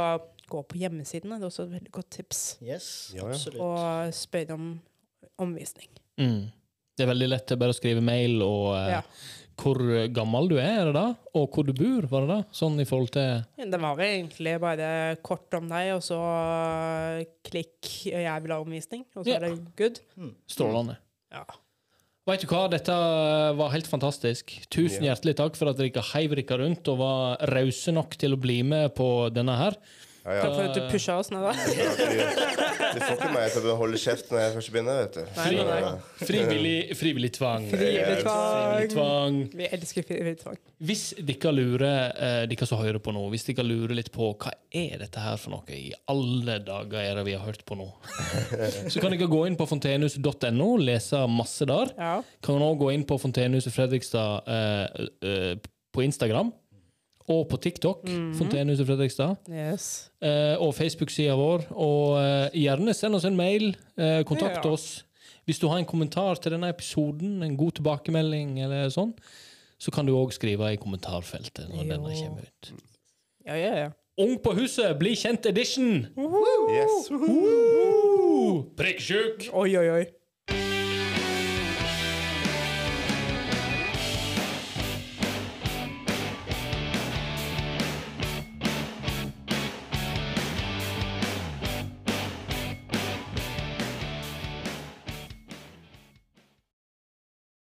gå 0.50 0.62
på 0.66 0.80
hjemmesiden, 0.80 1.30
det 1.36 1.38
er 1.38 1.46
også 1.52 1.68
et 1.68 1.76
veldig 1.76 1.94
godt 1.94 2.10
tips. 2.18 2.42
Yes, 2.66 2.90
Ja, 3.14 3.30
ja. 3.30 3.38
Og 3.62 4.14
spør 4.14 4.54
om 4.56 4.68
omvisning. 5.46 5.90
Mm. 6.18 6.48
Det 6.96 7.04
er 7.04 7.10
veldig 7.12 7.28
lett 7.30 7.52
å 7.54 7.58
bare 7.60 7.74
skrive 7.76 8.02
mail 8.02 8.40
og 8.42 8.72
eh, 8.74 8.94
Ja. 8.96 9.02
Hvor 9.56 9.80
gammel 10.12 10.48
du 10.50 10.56
er, 10.60 10.82
er 10.82 10.88
det 10.90 10.94
da? 10.94 11.04
Og 11.34 11.48
hvor 11.54 11.64
du 11.66 11.72
bor, 11.76 12.06
var 12.10 12.26
det 12.26 12.28
da? 12.34 12.38
Sånn 12.52 12.78
i 12.82 12.86
forhold 12.88 13.12
til 13.16 13.44
Det 13.72 13.80
var 13.80 14.02
egentlig 14.04 14.56
bare 14.60 14.88
kort 15.24 15.54
om 15.58 15.68
deg, 15.68 15.94
og 15.96 16.02
så 16.04 16.18
klikk 17.46 17.92
og 18.12 18.20
'jeg 18.20 18.42
vil 18.42 18.52
ha 18.52 18.60
omvisning', 18.62 19.06
og 19.16 19.24
så 19.24 19.28
Ja. 19.28 19.36
er 19.36 19.40
det 19.40 19.76
good. 19.76 20.00
strålende. 20.46 20.96
Ja. 21.32 21.44
Vet 22.26 22.40
du 22.40 22.46
hva, 22.48 22.68
dette 22.68 22.90
var 23.56 23.70
helt 23.70 23.86
fantastisk. 23.86 24.50
Tusen 24.68 25.04
hjertelig 25.06 25.36
takk 25.36 25.54
for 25.54 25.68
at 25.68 25.76
dere 25.76 26.02
heiv 26.02 26.34
dere 26.34 26.58
rundt 26.58 26.88
og 26.88 26.98
var 26.98 27.36
rause 27.38 27.92
nok 27.92 28.16
til 28.18 28.34
å 28.34 28.40
bli 28.40 28.62
med 28.62 28.96
på 28.96 29.30
denne 29.32 29.56
her. 29.56 29.76
Ja, 30.26 30.34
ja. 30.34 30.42
Takk 30.42 30.56
for 30.56 30.64
at 30.66 30.74
du 30.74 30.86
pusha 30.90 31.14
oss 31.20 31.28
ned, 31.30 31.44
da. 31.46 31.52
Du 31.54 32.98
får 32.98 33.12
ikke 33.14 33.28
meg 33.30 33.52
til 33.54 33.68
å 33.70 33.76
holde 33.78 34.00
kjeft 34.02 34.32
når 34.32 34.40
jeg 34.42 34.54
først 34.56 34.72
begynner, 34.74 34.96
vet 35.04 35.18
du. 35.18 35.20
Nei, 35.36 35.66
nei. 35.68 35.92
Frivillig, 36.18 36.78
frivillig 36.98 37.30
tvang. 37.36 37.68
Frivillig 37.70 38.16
tvang. 38.24 38.88
tvang. 38.90 39.38
Vi 39.60 39.68
elsker 39.78 40.06
frivillig 40.08 40.40
tvang. 40.40 40.58
Hvis 40.90 41.04
dere 41.30 41.52
lurer, 41.54 42.10
eh, 42.18 42.40
dere 42.50 42.68
som 42.68 42.82
hører 42.82 42.98
på 43.02 43.14
nå, 43.14 43.22
hvis 43.30 43.46
dere 43.52 43.66
lurer 43.68 43.94
litt 44.00 44.10
på 44.14 44.32
hva 44.34 44.50
er 44.74 44.98
dette 45.04 45.22
her 45.22 45.38
for 45.40 45.54
noe 45.54 45.78
i 45.78 45.92
alle 46.10 46.58
dager 46.66 46.98
er 47.04 47.20
det 47.20 47.26
vi 47.30 47.38
har 47.38 47.46
hørt 47.46 47.62
på 47.68 47.78
nå, 47.78 47.86
så 48.92 48.98
kan 48.98 49.14
dere 49.14 49.30
gå 49.30 49.44
inn 49.46 49.56
på 49.58 49.68
fontenehuset.no, 49.70 50.68
lese 50.82 51.22
masse 51.30 51.70
der. 51.70 51.94
Ja. 51.94 52.18
Kan 52.42 52.58
også 52.58 52.82
gå 52.82 52.92
inn 52.96 53.06
på 53.06 53.18
Fontenehuset 53.22 53.74
Fredrikstad 53.74 54.50
eh, 54.50 55.06
eh, 55.22 55.52
på 55.94 56.02
Instagram. 56.04 56.50
Og 57.28 57.48
på 57.50 57.56
TikTok. 57.58 58.04
Fontenehuset 58.38 58.86
Fredrikstad. 58.86 59.36
Yes. 59.50 60.10
Eh, 60.22 60.54
og 60.62 60.74
Facebook-sida 60.78 61.34
vår. 61.34 61.64
Og 61.74 62.16
eh, 62.20 62.50
gjerne 62.62 62.94
send 62.94 63.14
oss 63.18 63.24
en 63.26 63.36
mail. 63.36 63.72
Eh, 63.98 64.22
kontakt 64.28 64.64
Ja. 64.64 64.70
oss. 64.70 65.04
Hvis 65.46 65.58
du 65.62 65.66
har 65.68 65.78
en 65.78 65.84
kommentar 65.86 66.38
til 66.42 66.52
denne 66.52 66.68
episoden, 66.70 67.42
en 67.42 67.56
god 67.56 67.72
tilbakemelding 67.78 68.60
eller 68.62 68.88
sånn, 68.90 69.12
så 69.78 69.90
kan 69.94 70.06
du 70.06 70.12
òg 70.14 70.32
skrive 70.34 70.72
i 70.72 70.76
kommentarfeltet 70.76 71.68
når 71.70 71.82
Jo. 71.84 71.90
denne 71.90 72.14
kommer 72.14 72.42
ut. 72.46 72.72
Ja, 73.46 73.54
ja, 73.54 73.74
ja. 73.76 73.90
Ung 74.18 74.38
på 74.42 74.54
huset, 74.56 74.96
bli 74.98 75.12
kjent 75.14 75.44
edition! 75.46 76.06
Yes. 76.72 77.10
Prikkesjuk! 78.76 79.48
Oi, 79.52 79.76
oi, 79.76 79.88
oi. 79.90 80.04